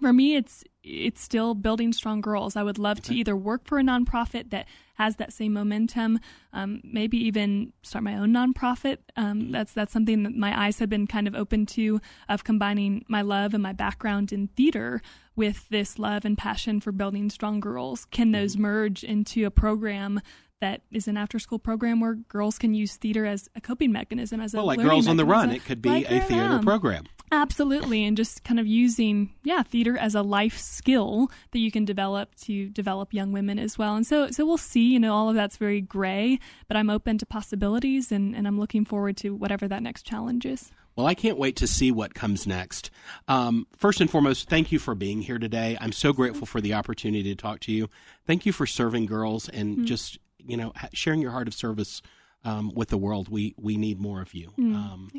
for 0.00 0.12
me, 0.12 0.36
it's 0.36 0.64
it's 0.84 1.20
still 1.20 1.54
building 1.54 1.92
strong 1.92 2.20
girls. 2.20 2.56
I 2.56 2.62
would 2.62 2.78
love 2.78 2.98
okay. 2.98 3.14
to 3.14 3.14
either 3.14 3.36
work 3.36 3.66
for 3.66 3.78
a 3.78 3.82
nonprofit 3.82 4.50
that 4.50 4.66
has 4.94 5.16
that 5.16 5.32
same 5.32 5.52
momentum, 5.52 6.20
um, 6.52 6.80
maybe 6.84 7.16
even 7.18 7.72
start 7.82 8.04
my 8.04 8.16
own 8.16 8.30
nonprofit. 8.32 8.98
Um, 9.16 9.40
mm-hmm. 9.40 9.50
That's 9.52 9.72
that's 9.72 9.92
something 9.92 10.22
that 10.24 10.34
my 10.34 10.66
eyes 10.66 10.78
have 10.78 10.88
been 10.88 11.06
kind 11.06 11.26
of 11.26 11.34
open 11.34 11.66
to 11.66 12.00
of 12.28 12.44
combining 12.44 13.04
my 13.08 13.22
love 13.22 13.54
and 13.54 13.62
my 13.62 13.72
background 13.72 14.32
in 14.32 14.48
theater 14.48 15.00
with 15.34 15.68
this 15.70 15.98
love 15.98 16.24
and 16.24 16.36
passion 16.36 16.80
for 16.80 16.92
building 16.92 17.30
strong 17.30 17.60
girls. 17.60 18.04
Can 18.06 18.26
mm-hmm. 18.26 18.40
those 18.42 18.56
merge 18.56 19.04
into 19.04 19.46
a 19.46 19.50
program 19.50 20.20
that 20.62 20.80
is 20.92 21.08
an 21.08 21.16
after 21.16 21.40
school 21.40 21.58
program 21.58 22.00
where 22.00 22.14
girls 22.14 22.56
can 22.56 22.72
use 22.72 22.94
theater 22.96 23.26
as 23.26 23.50
a 23.56 23.60
coping 23.60 23.90
mechanism 23.90 24.40
as 24.40 24.54
well, 24.54 24.64
a 24.64 24.66
like 24.66 24.78
girls 24.78 25.06
mechanism. 25.06 25.10
on 25.10 25.16
the 25.16 25.24
run 25.24 25.50
it 25.50 25.64
could 25.64 25.82
be 25.82 25.90
like 25.90 26.10
a 26.10 26.20
theater 26.20 26.60
program 26.62 27.04
absolutely 27.32 28.04
and 28.04 28.16
just 28.16 28.44
kind 28.44 28.60
of 28.60 28.66
using 28.66 29.34
yeah 29.42 29.62
theater 29.64 29.98
as 29.98 30.14
a 30.14 30.22
life 30.22 30.56
skill 30.56 31.30
that 31.50 31.58
you 31.58 31.72
can 31.72 31.84
develop 31.84 32.32
to 32.36 32.68
develop 32.70 33.12
young 33.12 33.32
women 33.32 33.58
as 33.58 33.76
well 33.76 33.96
and 33.96 34.06
so 34.06 34.30
so 34.30 34.46
we'll 34.46 34.56
see 34.56 34.92
you 34.92 35.00
know 35.00 35.12
all 35.12 35.28
of 35.28 35.34
that's 35.34 35.56
very 35.56 35.80
gray 35.80 36.38
but 36.68 36.76
i'm 36.76 36.88
open 36.88 37.18
to 37.18 37.26
possibilities 37.26 38.12
and, 38.12 38.36
and 38.36 38.46
i'm 38.46 38.58
looking 38.58 38.84
forward 38.84 39.16
to 39.16 39.34
whatever 39.34 39.66
that 39.66 39.82
next 39.82 40.04
challenge 40.04 40.46
is 40.46 40.70
well, 40.94 41.06
I 41.06 41.14
can't 41.14 41.38
wait 41.38 41.56
to 41.56 41.66
see 41.66 41.90
what 41.90 42.14
comes 42.14 42.46
next. 42.46 42.90
Um, 43.26 43.66
first 43.76 44.00
and 44.02 44.10
foremost, 44.10 44.50
thank 44.50 44.70
you 44.72 44.78
for 44.78 44.94
being 44.94 45.22
here 45.22 45.38
today. 45.38 45.78
I'm 45.80 45.92
so 45.92 46.12
grateful 46.12 46.46
for 46.46 46.60
the 46.60 46.74
opportunity 46.74 47.34
to 47.34 47.34
talk 47.34 47.60
to 47.60 47.72
you. 47.72 47.88
Thank 48.26 48.44
you 48.44 48.52
for 48.52 48.66
serving 48.66 49.06
girls 49.06 49.48
and 49.48 49.76
mm-hmm. 49.76 49.84
just 49.86 50.18
you 50.46 50.56
know 50.56 50.72
sharing 50.92 51.20
your 51.20 51.30
heart 51.32 51.48
of 51.48 51.54
service 51.54 52.02
um, 52.44 52.72
with 52.74 52.88
the 52.88 52.98
world. 52.98 53.28
We 53.28 53.54
we 53.58 53.76
need 53.76 54.00
more 54.00 54.20
of 54.20 54.34
you. 54.34 54.52
Mm. 54.58 54.74
Um, 54.74 55.10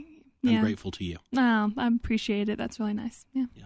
I'm 0.46 0.62
grateful 0.62 0.92
to 0.92 1.04
you. 1.04 1.18
Oh, 1.38 1.72
I 1.78 1.88
appreciate 1.88 2.50
it. 2.50 2.58
That's 2.58 2.80
really 2.80 2.94
nice. 2.94 3.26
Yeah. 3.34 3.46
Yeah. 3.56 3.66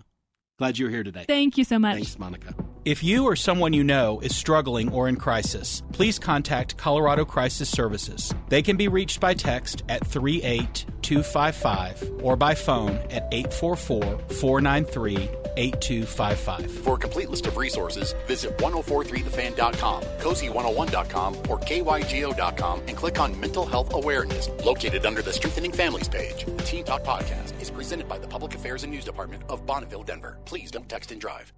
Glad 0.58 0.78
you're 0.78 0.90
here 0.90 1.04
today. 1.04 1.26
Thank 1.28 1.58
you 1.58 1.64
so 1.64 1.80
much. 1.80 1.96
Thanks, 1.96 2.20
Monica. 2.20 2.54
If 2.86 3.04
you 3.04 3.26
or 3.26 3.36
someone 3.36 3.74
you 3.74 3.84
know 3.84 4.22
is 4.22 4.36
struggling 4.36 4.92
or 4.92 5.10
in 5.10 5.18
crisis, 5.18 5.84
please 5.92 6.18
contact 6.18 6.78
Colorado 6.78 7.26
Crisis 7.26 7.70
Services. 7.70 8.34
They 8.48 8.62
can 8.62 8.78
be 8.78 8.88
reached 8.88 9.20
by 9.20 9.34
text 9.34 9.84
at 9.90 10.08
38255 10.08 12.22
or 12.24 12.38
by 12.38 12.56
phone 12.56 12.96
at 13.10 13.28
844 13.34 14.20
493 14.30 15.30
8255. 15.58 16.72
For 16.84 16.96
a 16.96 16.98
complete 16.98 17.30
list 17.30 17.48
of 17.48 17.58
resources, 17.58 18.16
visit 18.26 18.58
1043thefan.com, 18.60 20.04
kosi101.com, 20.04 21.36
or 21.50 21.60
kygo.com 21.60 22.82
and 22.88 22.96
click 22.96 23.20
on 23.20 23.38
Mental 23.40 23.66
Health 23.66 23.94
Awareness, 23.94 24.50
located 24.64 25.06
under 25.06 25.22
the 25.22 25.34
Strengthening 25.34 25.74
Families 25.74 26.08
page. 26.08 26.46
The 26.46 26.64
Teen 26.64 26.86
Talk 26.86 27.04
Podcast 27.04 27.60
is 27.62 27.70
presented 27.70 28.08
by 28.08 28.18
the 28.18 28.28
Public 28.28 28.56
Affairs 28.56 28.84
and 28.84 28.94
News 28.94 29.04
Department 29.04 29.44
of 29.50 29.66
Bonneville, 29.66 30.04
Denver. 30.04 30.38
Please 30.46 30.72
don't 30.72 30.88
text 30.88 31.12
and 31.12 31.20
drive. 31.20 31.52